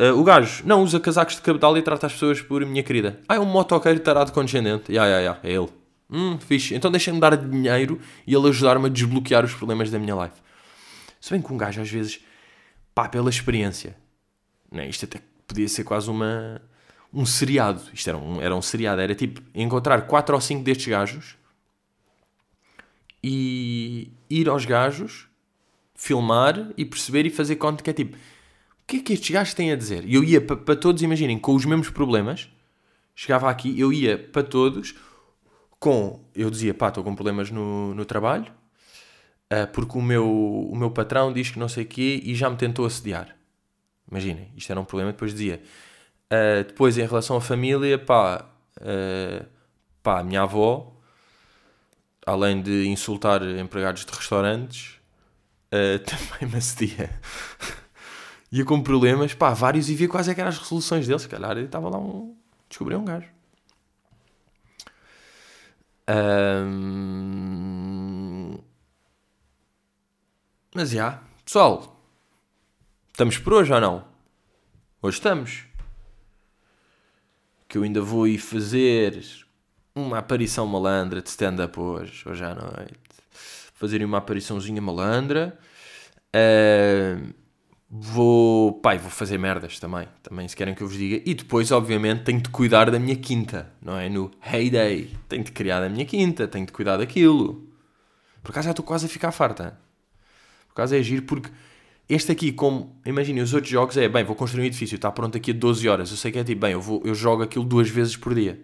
Uh, 0.00 0.18
o 0.18 0.24
gajo 0.24 0.62
não 0.64 0.82
usa 0.82 0.98
casacos 0.98 1.34
de 1.34 1.42
cabedal 1.42 1.76
e 1.76 1.82
trata 1.82 2.06
as 2.06 2.14
pessoas 2.14 2.40
por 2.40 2.64
minha 2.64 2.82
querida. 2.82 3.20
Ah, 3.28 3.34
é 3.34 3.38
um 3.38 3.44
motoqueiro 3.44 4.00
tarado 4.00 4.32
condescendente. 4.32 4.90
Ya, 4.90 5.04
ya, 5.04 5.20
ya, 5.20 5.38
é 5.42 5.52
ele. 5.52 5.68
Hum, 6.08 6.38
fixe. 6.38 6.74
Então 6.74 6.90
deixa-me 6.90 7.20
dar 7.20 7.36
dinheiro 7.36 8.00
e 8.26 8.34
ele 8.34 8.48
ajudar-me 8.48 8.86
a 8.86 8.88
desbloquear 8.88 9.44
os 9.44 9.52
problemas 9.52 9.90
da 9.90 9.98
minha 9.98 10.14
life. 10.14 10.40
Se 11.20 11.30
bem 11.30 11.42
que 11.42 11.52
um 11.52 11.58
gajo 11.58 11.82
às 11.82 11.90
vezes, 11.90 12.18
pá, 12.94 13.10
pela 13.10 13.28
experiência, 13.28 13.94
né? 14.72 14.88
isto 14.88 15.04
até 15.04 15.20
podia 15.46 15.68
ser 15.68 15.84
quase 15.84 16.08
uma, 16.08 16.62
um 17.12 17.26
seriado. 17.26 17.82
Isto 17.92 18.08
era 18.08 18.16
um, 18.16 18.40
era 18.40 18.56
um 18.56 18.62
seriado. 18.62 19.02
Era 19.02 19.14
tipo 19.14 19.42
encontrar 19.54 20.06
quatro 20.06 20.34
ou 20.34 20.40
cinco 20.40 20.64
destes 20.64 20.86
gajos 20.86 21.36
e 23.22 24.10
ir 24.30 24.48
aos 24.48 24.64
gajos, 24.64 25.28
filmar 26.00 26.72
e 26.78 26.84
perceber 26.86 27.26
e 27.26 27.30
fazer 27.30 27.56
conta 27.56 27.84
que 27.84 27.90
é 27.90 27.92
tipo 27.92 28.16
o 28.16 28.86
que 28.86 28.96
é 28.96 29.00
que 29.00 29.12
estes 29.12 29.30
gajos 29.30 29.52
têm 29.52 29.70
a 29.70 29.76
dizer? 29.76 30.02
E 30.06 30.14
eu 30.14 30.24
ia 30.24 30.40
para 30.40 30.56
pa 30.56 30.74
todos, 30.74 31.02
imaginem, 31.02 31.38
com 31.38 31.54
os 31.54 31.64
mesmos 31.66 31.90
problemas, 31.90 32.48
chegava 33.14 33.50
aqui, 33.50 33.78
eu 33.78 33.92
ia 33.92 34.18
para 34.18 34.42
todos 34.42 34.96
com, 35.78 36.24
eu 36.34 36.50
dizia, 36.50 36.72
pá, 36.74 36.88
estou 36.88 37.04
com 37.04 37.14
problemas 37.14 37.50
no, 37.50 37.94
no 37.94 38.04
trabalho, 38.04 38.50
ah, 39.50 39.66
porque 39.66 39.96
o 39.96 40.02
meu, 40.02 40.26
o 40.26 40.74
meu 40.74 40.90
patrão 40.90 41.32
diz 41.32 41.50
que 41.50 41.58
não 41.58 41.68
sei 41.68 41.84
o 41.84 41.86
quê 41.86 42.20
e 42.24 42.34
já 42.34 42.48
me 42.50 42.56
tentou 42.56 42.86
assediar. 42.86 43.36
Imaginem, 44.10 44.50
isto 44.56 44.72
era 44.72 44.80
um 44.80 44.84
problema, 44.84 45.12
depois 45.12 45.32
dizia. 45.32 45.62
ah, 46.30 46.64
depois, 46.66 46.96
em 46.98 47.06
relação 47.06 47.36
à 47.36 47.40
família, 47.40 47.98
pá, 47.98 48.50
ah, 48.80 49.46
pá, 50.02 50.20
a 50.20 50.24
minha 50.24 50.42
avó, 50.42 50.96
além 52.26 52.60
de 52.62 52.86
insultar 52.88 53.42
empregados 53.42 54.04
de 54.04 54.12
restaurantes, 54.12 54.99
ah, 55.72 55.98
também 56.04 56.50
me 56.52 56.58
assedia. 56.58 57.10
ia 58.52 58.64
com 58.64 58.82
problemas, 58.82 59.34
pá, 59.34 59.52
vários 59.54 59.88
e 59.88 59.94
via 59.94 60.08
quais 60.08 60.28
é 60.28 60.34
que 60.34 60.40
eram 60.40 60.50
as 60.50 60.58
resoluções 60.58 61.06
deles. 61.06 61.22
Se 61.22 61.28
calhar 61.28 61.56
estava 61.58 61.88
lá 61.88 61.98
um. 61.98 62.36
Descobri 62.68 62.94
um 62.96 63.04
gajo. 63.04 63.28
Ahm, 66.06 67.30
Mas 70.74 70.90
já, 70.90 71.20
pessoal, 71.44 72.00
estamos 73.10 73.38
por 73.38 73.54
hoje 73.54 73.72
ou 73.72 73.80
não? 73.80 74.04
Hoje 75.02 75.16
estamos. 75.18 75.64
Que 77.66 77.76
eu 77.76 77.82
ainda 77.82 78.00
vou 78.00 78.26
ir 78.28 78.38
fazer 78.38 79.20
uma 79.94 80.18
aparição 80.18 80.66
malandra 80.66 81.20
de 81.20 81.28
stand-up 81.28 81.78
hoje, 81.78 82.28
hoje 82.28 82.44
à 82.44 82.54
noite. 82.54 83.09
Fazer 83.80 84.04
uma 84.04 84.18
apariçãozinha 84.18 84.82
malandra. 84.82 85.58
Ahm, 86.34 87.32
vou, 87.88 88.74
pai, 88.74 88.98
vou 88.98 89.10
fazer 89.10 89.38
merdas 89.38 89.80
também, 89.80 90.06
também 90.22 90.46
se 90.46 90.54
querem 90.54 90.74
que 90.74 90.82
eu 90.82 90.86
vos 90.86 90.98
diga. 90.98 91.22
E 91.24 91.32
depois, 91.32 91.72
obviamente, 91.72 92.24
tenho 92.24 92.42
de 92.42 92.50
cuidar 92.50 92.90
da 92.90 92.98
minha 92.98 93.16
quinta, 93.16 93.72
não 93.80 93.96
é? 93.96 94.10
No 94.10 94.30
heyday. 94.52 95.08
Tenho 95.26 95.42
de 95.42 95.50
criar 95.50 95.82
a 95.82 95.88
minha 95.88 96.04
quinta, 96.04 96.46
tenho 96.46 96.66
de 96.66 96.72
cuidar 96.72 96.98
daquilo. 96.98 97.66
Por 98.42 98.50
acaso 98.50 98.66
já 98.66 98.72
estou 98.72 98.84
quase 98.84 99.06
a 99.06 99.08
ficar 99.08 99.32
farta. 99.32 99.80
Por 100.68 100.72
acaso 100.72 100.94
é 100.94 100.98
agir 100.98 101.22
porque 101.22 101.50
este 102.06 102.30
aqui, 102.32 102.52
como, 102.52 103.00
imaginem, 103.06 103.42
os 103.42 103.54
outros 103.54 103.72
jogos 103.72 103.96
é, 103.96 104.10
bem, 104.10 104.24
vou 104.24 104.36
construir 104.36 104.64
um 104.64 104.66
edifício, 104.66 104.96
está 104.96 105.10
pronto 105.10 105.38
aqui 105.38 105.52
a 105.52 105.54
12 105.54 105.88
horas. 105.88 106.10
Eu 106.10 106.18
sei 106.18 106.30
que 106.30 106.38
é 106.38 106.44
tipo, 106.44 106.60
bem, 106.60 106.72
eu, 106.72 106.82
vou, 106.82 107.00
eu 107.02 107.14
jogo 107.14 107.42
aquilo 107.42 107.64
duas 107.64 107.88
vezes 107.88 108.14
por 108.14 108.34
dia. 108.34 108.60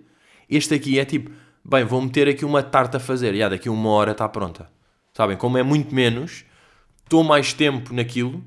Este 0.47 0.75
aqui 0.75 0.99
é 0.99 1.07
tipo, 1.07 1.31
bem, 1.65 1.87
vou 1.87 2.03
meter 2.03 2.29
aqui 2.29 2.45
uma 2.45 2.63
tarta 2.63 2.99
a 2.99 3.01
fazer, 3.01 3.35
e 3.35 3.43
ah, 3.43 3.49
daqui 3.49 3.71
a 3.71 3.73
uma 3.73 3.89
hora 3.89 4.13
está 4.13 4.29
pronta. 4.29 4.76
Sabem, 5.17 5.35
como 5.35 5.57
é 5.57 5.63
muito 5.63 5.95
menos, 5.95 6.45
estou 7.03 7.25
mais 7.25 7.55
tempo 7.55 7.95
naquilo, 7.95 8.45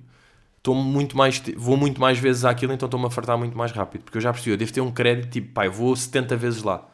estou 0.59 0.75
muito 0.75 1.17
mais, 1.17 1.41
vou 1.57 1.75
muito 1.75 1.99
mais 1.99 2.19
vezes 2.19 2.45
àquilo, 2.45 2.71
então 2.71 2.85
estou-me 2.85 3.07
a 3.07 3.09
fartar 3.09 3.35
muito 3.39 3.57
mais 3.57 3.71
rápido. 3.71 4.03
Porque 4.03 4.19
eu 4.19 4.21
já 4.21 4.31
percebi, 4.31 4.51
eu 4.51 4.57
devo 4.57 4.71
ter 4.71 4.81
um 4.81 4.91
crédito, 4.91 5.31
tipo, 5.31 5.63
eu 5.63 5.71
vou 5.71 5.95
70 5.95 6.37
vezes 6.37 6.61
lá. 6.61 6.87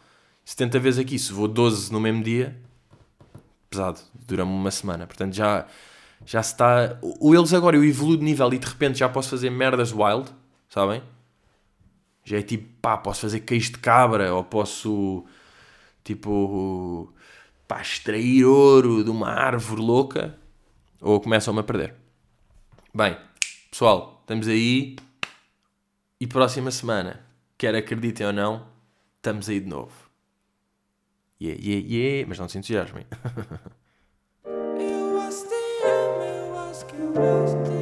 70 0.46 0.80
vezes 0.80 1.00
aqui, 1.02 1.20
se 1.20 1.34
vou 1.34 1.46
12 1.50 1.92
no 1.92 2.00
mesmo 2.00 2.24
dia, 2.24 2.56
pesado, 3.70 4.00
dura-me 4.26 4.50
uma 4.54 4.72
semana. 4.72 5.06
Portanto, 5.06 5.34
já, 5.34 5.66
já 6.26 6.42
se 6.42 6.54
está. 6.54 6.98
O 7.02 7.36
eles 7.36 7.54
agora 7.54 7.76
eu 7.76 7.84
evoluo 7.84 8.16
de 8.16 8.24
nível 8.24 8.54
e 8.54 8.58
de 8.58 8.66
repente 8.66 9.00
já 9.00 9.10
posso 9.10 9.30
fazer 9.30 9.50
merdas 9.50 9.92
wild, 9.92 10.30
sabem? 10.70 11.04
Já 12.24 12.38
é 12.38 12.42
tipo, 12.42 12.70
pá, 12.82 12.96
posso 12.96 13.20
fazer 13.20 13.42
queijo 13.42 13.74
de 13.74 13.80
cabra 13.80 14.34
ou 14.34 14.42
posso, 14.42 15.26
tipo, 16.02 17.14
pá, 17.68 17.82
extrair 17.82 18.46
ouro 18.46 19.04
de 19.04 19.10
uma 19.10 19.30
árvore 19.30 19.82
louca 19.82 20.38
ou 21.02 21.20
começam-me 21.20 21.60
a 21.60 21.64
perder. 21.64 21.96
Bem, 22.94 23.18
pessoal, 23.70 24.20
estamos 24.22 24.48
aí 24.48 24.96
e 26.20 26.28
próxima 26.28 26.72
semana, 26.72 27.26
quer 27.58 27.76
acreditem 27.76 28.28
ou 28.28 28.34
não, 28.34 28.68
estamos 29.18 29.50
aí 29.50 29.60
de 29.60 29.68
novo. 29.68 29.92
Yeah, 31.42 31.62
yeah, 31.62 31.88
yeah, 31.88 32.28
mas 32.28 32.40
não 32.40 32.48
se 32.48 32.58
entusiasmem. 32.58 33.06